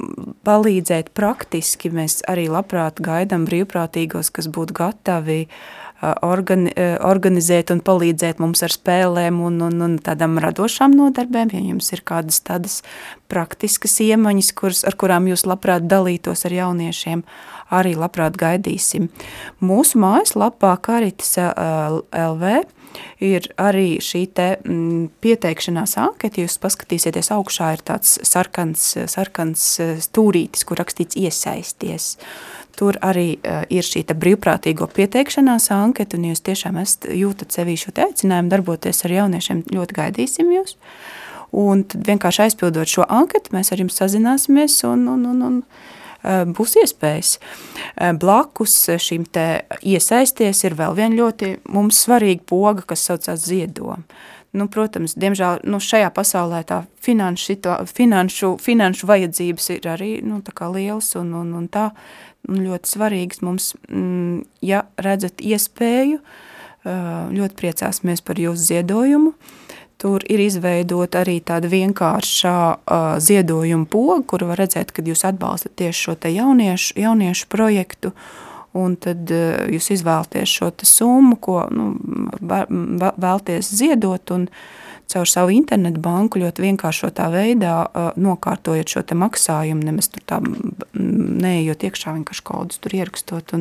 palīdzēt 0.43 1.13
praktiski, 1.15 1.87
mēs 1.95 2.25
arī 2.27 2.49
labprāt 2.51 2.99
gaidām 2.99 3.45
brīvprātīgos, 3.47 4.33
kas 4.35 4.49
būtu 4.51 4.75
gatavi 4.75 5.45
organi, 6.03 6.73
organizēt 7.05 7.73
un 7.75 7.81
palīdzēt 7.85 8.41
mums 8.43 8.65
ar 8.67 8.75
spēlēm 8.75 9.41
un, 9.45 9.61
un, 9.69 9.81
un 9.87 9.97
tādām 10.03 10.39
radošām 10.43 10.95
nodarbēm, 10.99 11.55
ja 11.55 11.63
jums 11.63 11.91
ir 11.95 12.05
kādas 12.07 12.41
tādas 12.45 12.81
praktiskas 13.31 13.97
iemaņas, 14.05 14.53
kuras, 14.59 14.85
ar 14.89 14.97
kurām 15.01 15.29
jūs 15.31 15.47
labprāt 15.49 15.87
dalītos 15.91 16.45
ar 16.49 16.55
jauniešiem, 16.55 17.25
arī 17.75 17.95
labprāt 17.99 18.37
gaidīsim. 18.41 19.09
Mūsu 19.65 20.01
mājaslapā 20.03 20.75
Karitas 20.85 21.37
LV 21.41 22.57
ir 23.25 23.49
arī 23.59 23.99
šī 24.05 24.25
te 24.37 24.49
m, 24.63 25.09
pieteikšanās 25.25 25.97
anketa, 26.03 26.45
jūs 26.45 26.61
paskatīsieties 26.63 27.33
augšā 27.35 27.73
ir 27.75 27.85
tāds 27.87 28.19
sarkans, 28.27 28.93
sarkans 29.11 29.65
stūrītis, 30.07 30.67
kur 30.69 30.79
rakstīts 30.83 31.19
iesaisties. 31.19 32.15
Tur 32.79 32.99
arī 33.07 33.37
uh, 33.39 33.63
ir 33.71 33.87
šī 33.87 34.05
brīvprātīgo 34.11 34.89
pieteikšanās 34.91 35.71
anketa, 35.75 36.19
un 36.19 36.31
jūs 36.31 36.43
tiešām 36.47 36.79
esat, 36.83 37.09
jūtat 37.15 37.55
sevī 37.55 37.77
šo 37.79 37.95
aicinājumu 37.95 38.51
darboties 38.51 39.05
ar 39.07 39.15
jauniešiem, 39.15 39.65
ļoti 39.75 39.99
gaidīsim 40.01 40.51
jūs. 40.57 40.77
Un 41.55 41.85
tad 41.87 42.03
vienkārši 42.09 42.49
aizpildot 42.49 42.91
šo 42.91 43.07
anketu, 43.07 43.55
mēs 43.55 43.71
ar 43.71 43.83
jums 43.85 44.01
sazināsimies 44.01 44.81
un, 44.89 45.07
un, 45.13 45.23
un, 45.31 45.43
un 45.47 45.61
uh, 45.63 46.43
būs 46.51 46.75
iespējas. 46.83 47.37
Uh, 47.39 48.11
blakus 48.19 48.75
šim 48.99 49.27
te 49.31 49.65
iesaisties 49.87 50.65
ir 50.67 50.75
vēl 50.79 50.99
viena 50.99 51.23
ļoti 51.23 51.57
mums 51.71 52.03
svarīga 52.07 52.43
poga, 52.51 52.83
kas 52.91 53.07
saucās 53.07 53.47
ziedoma. 53.47 54.03
Nu, 54.55 54.69
protams, 54.71 55.17
diemžēl 55.19 55.65
nu, 55.67 55.81
šajā 55.83 56.13
pasaulē 56.15 56.61
tā 56.67 56.85
finanšu, 57.03 57.57
finanšu, 57.91 58.53
finanšu 58.63 59.09
vajadzības 59.11 59.67
ir 59.75 59.89
arī 59.91 60.11
nu, 60.23 60.39
lielas 60.77 61.09
un, 61.19 61.33
un, 61.35 61.49
un 61.59 61.65
tā 61.67 61.89
ļoti 62.49 62.91
svarīgs 62.91 63.43
mums, 63.45 63.73
mm, 63.89 64.45
ja 64.65 64.85
redzat 65.01 65.41
iespēju, 65.45 66.21
ļoti 66.85 67.57
priecāsimies 67.57 68.21
par 68.21 68.37
jūsu 68.37 68.61
ziedojumu. 68.61 69.33
Tur 69.97 70.25
ir 70.29 70.43
izveidota 70.43 71.23
arī 71.23 71.39
tāda 71.41 71.71
vienkāršā 71.73 72.57
uh, 72.77 73.05
ziedojuma 73.25 73.87
poga, 73.89 74.19
kur 74.29 74.45
var 74.51 74.61
redzēt, 74.61 74.91
kad 74.93 75.07
jūs 75.09 75.23
atbalstat 75.25 75.73
tieši 75.81 76.11
šo 76.11 76.17
jauniešu, 76.29 76.99
jauniešu 77.01 77.49
projektu, 77.49 78.13
un 78.77 78.99
tad 79.01 79.31
jūs 79.71 79.89
izvēlties 79.95 80.51
šo 80.51 80.73
summu, 80.83 81.39
ko 81.41 81.63
nu, 81.73 81.95
vēlties 82.43 83.71
ziedot, 83.71 84.35
un 84.35 84.51
uh, 84.51 84.85
caur 85.11 85.29
savu 85.29 85.53
internetu 85.55 86.01
banku 86.03 86.41
ļoti 86.43 86.65
vienkāršotā 86.65 87.29
veidā 87.33 87.75
uh, 87.85 88.11
nokārtojot 88.21 88.91
šo 88.91 89.05
maksājumu, 89.21 89.85
nemaz 89.87 90.11
tur 90.13 90.25
tā 90.27 90.41
neejot 90.95 91.87
iekšā 91.89 92.15
vienkārši 92.19 92.45
kodus 92.47 92.81
tur 92.83 92.97
ierakstot, 92.97 93.57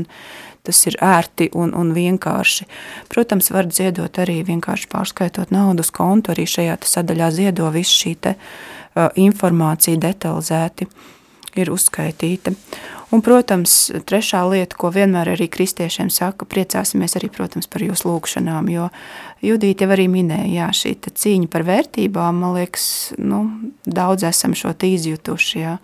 tas 0.64 0.84
ir 0.88 0.98
ērti 1.04 1.50
un, 1.54 1.74
un 1.76 1.92
vienkārši. 1.96 2.68
Protams, 3.12 3.52
var 3.52 3.68
ziedot 3.72 4.20
arī 4.24 4.42
vienkārši 4.48 4.88
pārskaitot 4.92 5.52
naudu 5.52 5.84
uz 5.84 5.92
kontu, 5.94 6.32
arī 6.34 6.48
šajā 6.48 6.80
sadaļā 6.88 7.32
ziedo 7.36 7.68
visu 7.74 8.00
šī 8.04 8.16
te 8.24 8.36
uh, 8.38 9.10
informācija 9.20 10.00
detalizēti 10.00 10.88
ir 11.60 11.72
uzskaitīta. 11.74 12.54
Un, 13.14 13.22
protams, 13.22 13.92
trešā 14.10 14.42
lieta, 14.50 14.78
ko 14.80 14.90
vienmēr 14.94 15.36
arī 15.36 15.46
kristiešiem 15.54 16.10
saka, 16.10 16.48
priecāsimies 16.50 17.14
arī, 17.20 17.30
protams, 17.30 17.70
par 17.70 17.86
jūsu 17.86 18.10
lūkšanām, 18.10 18.72
jo 18.74 18.88
Judīte 19.44 19.84
jau 19.84 19.92
arī 19.92 20.06
minēja, 20.08 20.48
jā, 20.56 20.68
šī 20.72 20.94
cīņa 21.04 21.50
par 21.52 21.66
vērtībām, 21.68 22.38
man 22.40 22.56
liekas, 22.56 22.86
nu, 23.20 23.44
daudz 23.84 24.24
esam 24.30 24.54
šo 24.56 24.72
izjutuši, 24.88 25.58
jā. 25.60 25.78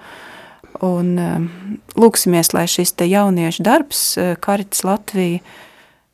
Un 0.86 1.18
lūksimies, 2.00 2.54
lai 2.56 2.64
šis 2.72 2.94
te 2.96 3.08
jauniešu 3.10 3.66
darbs, 3.68 4.04
Karitas 4.40 4.86
Latvija, 4.88 5.42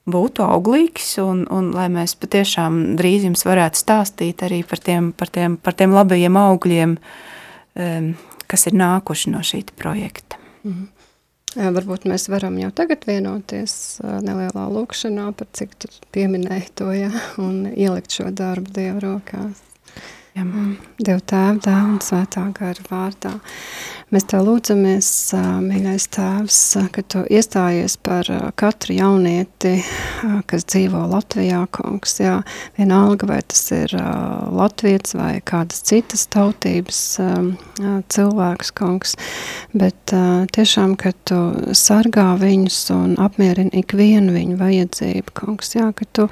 būtu 0.10 0.42
auglīgs 0.42 1.20
un, 1.22 1.44
un 1.54 1.70
lai 1.76 1.86
mēs 1.94 2.16
patiešām 2.18 2.96
drīz 2.98 3.28
jums 3.28 3.46
varētu 3.46 3.78
stāstīt 3.78 4.42
arī 4.46 4.64
par 4.66 4.82
tiem, 4.82 5.12
par 5.14 5.30
tiem, 5.30 5.58
par 5.62 5.78
tiem 5.78 5.94
labajiem 5.94 6.38
augļiem, 6.42 6.98
kas 8.48 8.68
ir 8.68 8.74
nākuši 8.74 9.32
no 9.32 9.40
šī 9.40 9.64
projekta. 9.76 10.38
-hmm. 10.64 10.88
Jā, 11.56 11.70
varbūt 11.72 12.04
mēs 12.04 12.28
varam 12.28 12.58
jau 12.60 12.72
tagad 12.76 13.06
vienoties 13.08 14.02
nelielā 14.04 14.66
lūkšanā, 14.76 15.30
par 15.40 15.48
cik 15.56 15.76
tu 15.80 15.88
pieminēji 16.12 16.68
to, 16.76 16.90
ja, 16.92 17.12
un 17.38 17.70
ielikt 17.72 18.12
šo 18.12 18.32
darbu 18.32 18.72
Dieva 18.76 19.00
rokās. 19.00 19.62
Jā. 20.36 20.44
Dievu 21.00 21.22
tēvu, 21.32 21.62
dēvu 21.64 21.92
un 21.94 22.00
svētā 22.04 22.42
gara 22.56 22.84
vārdā. 22.90 23.30
Mēs 24.12 24.26
tev 24.28 24.44
lūdzamies, 24.46 25.08
mīļais 25.64 26.06
tēvs, 26.12 26.58
ka 26.92 27.04
tu 27.08 27.22
iestājies 27.32 27.96
par 28.04 28.28
katru 28.60 28.98
jaunieti, 28.98 29.78
kas 30.52 30.68
dzīvo 30.68 31.06
Latvijā, 31.12 31.62
kungs, 31.76 32.18
jā, 32.20 32.36
vienalga, 32.76 33.30
vai 33.32 33.40
tas 33.48 33.64
ir 33.76 33.96
latviets 33.96 35.16
vai 35.16 35.40
kādas 35.40 35.84
citas 35.88 36.28
tautības 36.36 37.00
cilvēks, 38.12 38.74
kungs, 38.76 39.16
bet 39.72 40.16
tiešām, 40.56 40.98
ka 41.00 41.14
tu 41.28 41.40
sargā 41.76 42.28
viņus 42.44 42.82
un 42.96 43.16
apmierini 43.24 43.86
ikvienu 43.86 44.36
viņu 44.36 44.60
vajadzību, 44.60 45.36
kungs, 45.40 45.76
jā, 45.80 45.90
ka 45.96 46.08
tu 46.12 46.28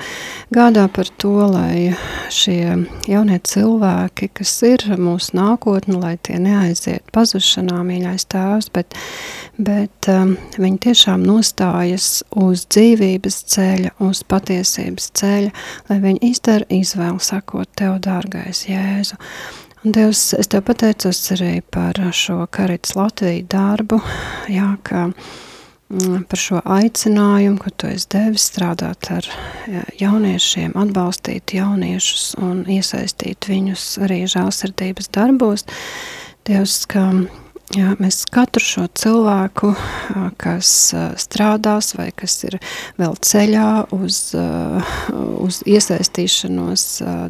gādā 0.55 0.89
par 0.91 1.11
to, 1.23 1.35
lai 1.55 1.95
šie 2.31 2.59
jaunie 3.07 3.39
cilvēki 3.39 3.92
cilvēki, 3.93 4.29
kas 4.33 4.53
ir 4.65 4.83
mūsu 4.97 5.35
nākotne, 5.37 5.97
lai 5.99 6.17
tie 6.17 6.39
neaiziet 6.39 7.03
pazušanā, 7.13 7.83
mīļais 7.85 8.25
tēvs, 8.25 8.69
bet, 8.73 8.93
bet 9.57 10.07
um, 10.09 10.35
viņi 10.57 10.79
tiešām 10.87 11.23
nostājas 11.23 12.23
uz 12.35 12.65
dzīvības 12.65 13.43
ceļa, 13.53 13.93
uz 13.99 14.23
patiesības 14.23 15.11
ceļa, 15.13 15.51
lai 15.89 15.99
viņi 15.99 16.31
izdara 16.31 16.65
izvēlu 16.69 17.19
sakot 17.19 17.69
Tev, 17.75 17.99
dārgais 18.03 18.65
Jēzu. 18.67 19.17
Un 19.83 19.91
Dievs, 19.91 20.33
es 20.37 20.47
Tev 20.47 20.63
pateicos 20.65 21.21
arī 21.35 21.61
par 21.61 21.97
šo 22.13 22.45
Karits 22.49 22.95
Latviju 22.95 23.45
darbu, 23.49 24.01
jā, 24.49 24.75
ka 24.83 25.09
Mm, 25.09 25.52
par 26.29 26.39
šo 26.39 26.61
aicinājumu, 26.65 27.59
ko 27.61 27.71
tu 27.77 27.89
esi 27.91 28.09
devis 28.13 28.47
strādāt 28.49 29.09
ar 29.13 29.27
jauniešiem, 29.99 30.73
atbalstīt 30.79 31.55
jauniešus 31.57 32.33
un 32.41 32.63
iesaistīt 32.71 33.49
viņus 33.49 33.85
arī 34.05 34.23
žālsirdības 34.31 35.11
darbos. 35.13 35.67
Dievs, 36.47 36.81
ka 36.91 37.05
Jā, 37.73 37.95
mēs 37.97 38.19
katru 38.29 38.61
šo 38.61 38.83
cilvēku, 38.93 39.71
kas 40.37 40.67
strādās 41.17 41.93
vai 41.97 42.11
kas 42.13 42.35
ir 42.45 42.59
vēl 43.01 43.15
ceļā 43.17 43.69
uz, 43.95 44.17
uz 45.41 45.57
iesaistīšanos 45.65 46.83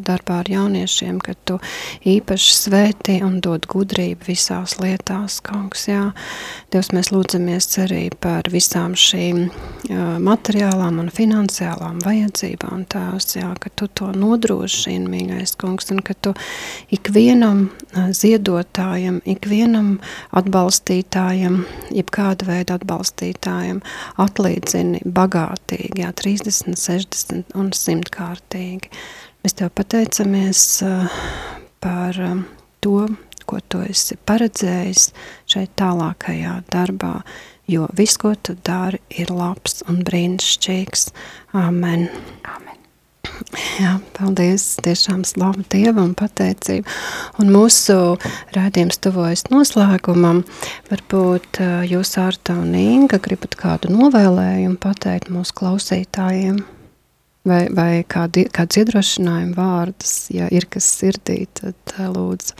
darbā 0.04 0.42
ar 0.42 0.50
jauniešiem, 0.52 1.22
ka 1.24 1.32
tu 1.48 1.56
īpaši 2.04 2.56
svētī 2.58 3.14
un 3.24 3.38
dod 3.44 3.64
gudrību 3.72 4.28
visās 4.28 4.76
lietās, 4.82 5.38
kungs, 5.46 5.86
jā. 5.88 6.10
Dievs, 6.74 6.92
mēs 6.92 7.08
lūdzamies 7.14 7.70
arī 7.86 8.02
par 8.20 8.50
visām 8.52 8.98
šīm 8.98 9.46
materiālām 10.28 11.00
un 11.06 11.08
finansiālām 11.14 12.04
vajadzībām, 12.04 12.84
tās, 12.92 13.30
jā, 13.38 13.48
ka 13.64 13.72
tu 13.72 13.88
to 13.88 14.10
nodrošini, 14.12 15.08
mīļais 15.08 15.56
kungs, 15.62 15.88
un 15.94 16.04
ka 16.04 16.18
tu 16.20 16.36
ikvienam 16.92 17.70
ziedotājam, 17.94 19.22
ikvienam 19.24 19.94
atbalstītājam, 20.38 21.60
jeb 21.94 22.10
kāda 22.14 22.48
veida 22.48 22.78
atbalstītājam, 22.78 23.82
atlīdzini 24.22 25.02
bagātīgi, 25.06 26.02
jā, 26.04 26.10
30, 26.20 26.78
60 26.80 27.54
un 27.58 27.70
100 27.74 28.12
kārtīgi. 28.14 28.90
Mēs 29.44 29.58
tev 29.60 29.72
pateicamies 29.76 30.64
uh, 30.86 31.18
par 31.84 32.20
um, 32.24 32.44
to, 32.84 33.06
ko 33.44 33.60
tu 33.68 33.82
esi 33.84 34.16
paredzējis 34.26 35.10
šeit 35.52 35.74
tālākajā 35.80 36.58
darbā, 36.72 37.18
jo 37.70 37.88
viss, 37.96 38.18
ko 38.20 38.34
tu 38.34 38.56
dari, 38.64 39.02
ir 39.12 39.32
labs 39.34 39.82
un 39.88 40.00
brīnišķīgs. 40.06 41.10
Amen. 41.60 42.08
Amen. 42.44 42.73
Jā, 43.80 43.96
paldies, 44.14 44.64
tiešām 44.84 45.24
slavu 45.26 45.64
Dievam 45.72 46.12
pateicību. 46.18 46.86
Un 47.42 47.50
mūsu 47.54 47.96
rādījums 48.54 49.00
tuvojas 49.02 49.46
noslēgumam. 49.50 50.44
Varbūt 50.90 51.60
jūs, 51.90 52.14
Arta 52.22 52.56
un 52.60 52.74
Inga, 52.78 53.18
gribat 53.22 53.56
kādu 53.58 53.90
novēlējumu 53.94 54.78
pateikt 54.82 55.32
mūsu 55.34 55.56
klausītājiem? 55.60 56.62
Vai, 57.44 57.66
vai 57.76 57.90
kādi, 58.08 58.46
kāds 58.48 58.78
iedrošinājumu 58.80 59.52
vārdus, 59.58 60.14
ja 60.32 60.46
ir 60.54 60.64
kas 60.72 60.86
sirdī, 60.96 61.42
tad 61.52 61.96
lūdzu. 62.14 62.56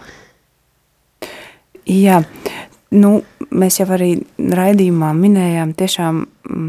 Jā, 1.89 2.19
nu, 2.97 3.15
mēs 3.49 3.81
jau 3.81 3.87
arī 3.97 4.11
raidījumā 4.37 5.13
minējām 5.17 5.73
tiešām 5.79 6.21
mm, 6.25 6.69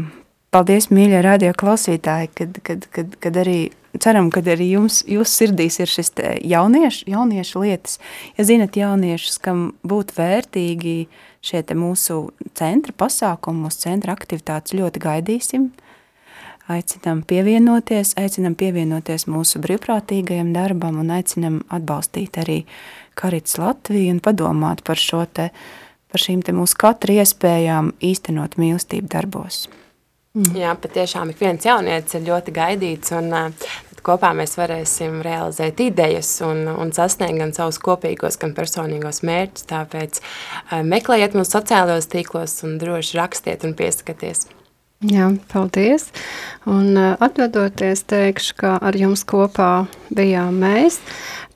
paldies, 0.54 0.88
mīļie 0.92 1.20
radio 1.24 1.52
klausītāji, 1.56 2.32
kad, 2.36 2.62
kad, 2.64 2.88
kad, 2.92 3.18
kad 3.20 3.42
arī 3.44 3.58
ceram, 4.02 4.30
ka 4.32 4.42
arī 4.42 4.70
jums, 4.72 5.00
jūs 5.08 5.32
sirdīs 5.38 5.78
ir 5.82 5.90
šis 5.90 6.12
jauniešu, 6.44 7.06
jauniešu 7.10 7.62
lietas. 7.62 7.98
Ja 8.38 8.46
zinat 8.48 8.76
jauniešus, 8.76 9.38
kam 9.42 9.72
būtu 9.86 10.16
vērtīgi 10.18 10.96
šie 11.46 11.62
te 11.62 11.76
mūsu 11.78 12.30
centra 12.58 12.94
pasākumi, 12.96 13.66
mūsu 13.66 13.86
centra 13.86 14.16
aktivitātes 14.16 14.76
ļoti 14.76 15.02
gaidīsim. 15.02 15.70
aicinām 16.68 17.22
pievienoties, 17.22 18.16
aicinām 18.18 18.56
pievienoties 18.58 19.28
mūsu 19.30 19.60
brīvprātīgajam 19.62 20.52
darbam 20.54 20.98
un 20.98 21.12
aicinām 21.14 21.60
atbalstīt 21.70 22.38
arī 22.42 22.64
Karits 23.14 23.58
Latviju 23.58 24.16
un 24.16 24.20
padomāt 24.20 24.82
par 24.84 24.98
šo 24.98 25.24
te, 25.30 25.52
par 26.10 26.20
šīm 26.20 26.42
te 26.42 26.52
mūsu 26.56 26.78
katra 26.82 27.20
iespējām 27.22 27.94
īstenot 28.02 28.58
mīlestību 28.58 29.12
darbos. 29.14 29.66
Jā, 30.36 30.74
patiešām 30.76 31.30
ik 31.32 31.38
viens 31.40 31.64
jaunietis 31.64 32.18
ir 32.18 32.26
ļoti 32.26 32.52
gaidīts 32.52 33.14
un 33.16 33.30
kopā 34.06 34.32
mēs 34.36 34.56
varēsim 34.58 35.20
realizēt 35.26 35.82
idejas 35.84 36.30
un, 36.46 36.66
un 36.70 36.92
sasniegt 36.96 37.40
gan 37.40 37.54
savus 37.56 37.80
kopīgos, 37.82 38.38
gan 38.42 38.54
personīgos 38.56 39.22
mērķus. 39.26 39.66
Tāpēc 39.72 40.20
uh, 40.22 40.84
meklējiet 40.86 41.38
mūsu 41.38 41.58
sociālajos 41.58 42.10
tīklos 42.12 42.60
un 42.66 42.78
droši 42.82 43.20
rakstiet 43.20 43.66
un 43.66 43.74
pieskaties. 43.78 44.46
Jā, 45.04 45.26
paldies. 45.52 46.06
Un 46.64 46.96
atvedoties 46.96 48.00
teikšu, 48.08 48.54
ka 48.56 48.76
ar 48.80 48.96
jums 48.96 49.26
kopā 49.28 49.84
bijām 50.08 50.56
mēs, 50.62 50.96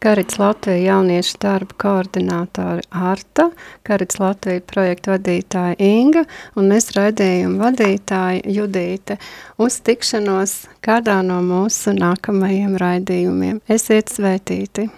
Karits 0.01 0.39
Latvija 0.41 0.95
jauniešu 0.95 1.37
darba 1.41 1.75
koordinātori 1.81 2.85
Arta, 2.93 3.51
Karits 3.85 4.21
Latvija 4.21 4.61
projektu 4.65 5.11
vadītāja 5.15 5.77
Inga 5.81 6.25
un 6.57 6.69
mēs 6.73 6.93
raidījumu 6.97 7.61
vadītāja 7.65 8.41
Judīte 8.45 9.17
uz 9.61 9.81
tikšanos 9.89 10.69
kādā 10.85 11.21
no 11.25 11.41
mūsu 11.45 11.97
nākamajiem 11.97 12.77
raidījumiem. 12.81 13.61
Esiet 13.69 14.13
svētīti! 14.13 14.89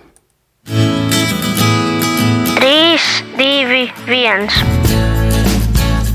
3, 0.66 2.98
2, 3.38 3.90
1 4.06 5.11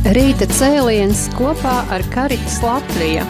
Rīta 0.05 0.45
cēliens 0.51 1.25
kopā 1.33 1.79
ar 1.89 2.03
Karitas 2.13 2.59
Latviju. 2.61 3.25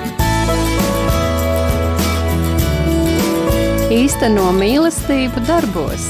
Īsteno 3.94 4.52
mīlestību 4.58 5.46
darbos. 5.48 6.10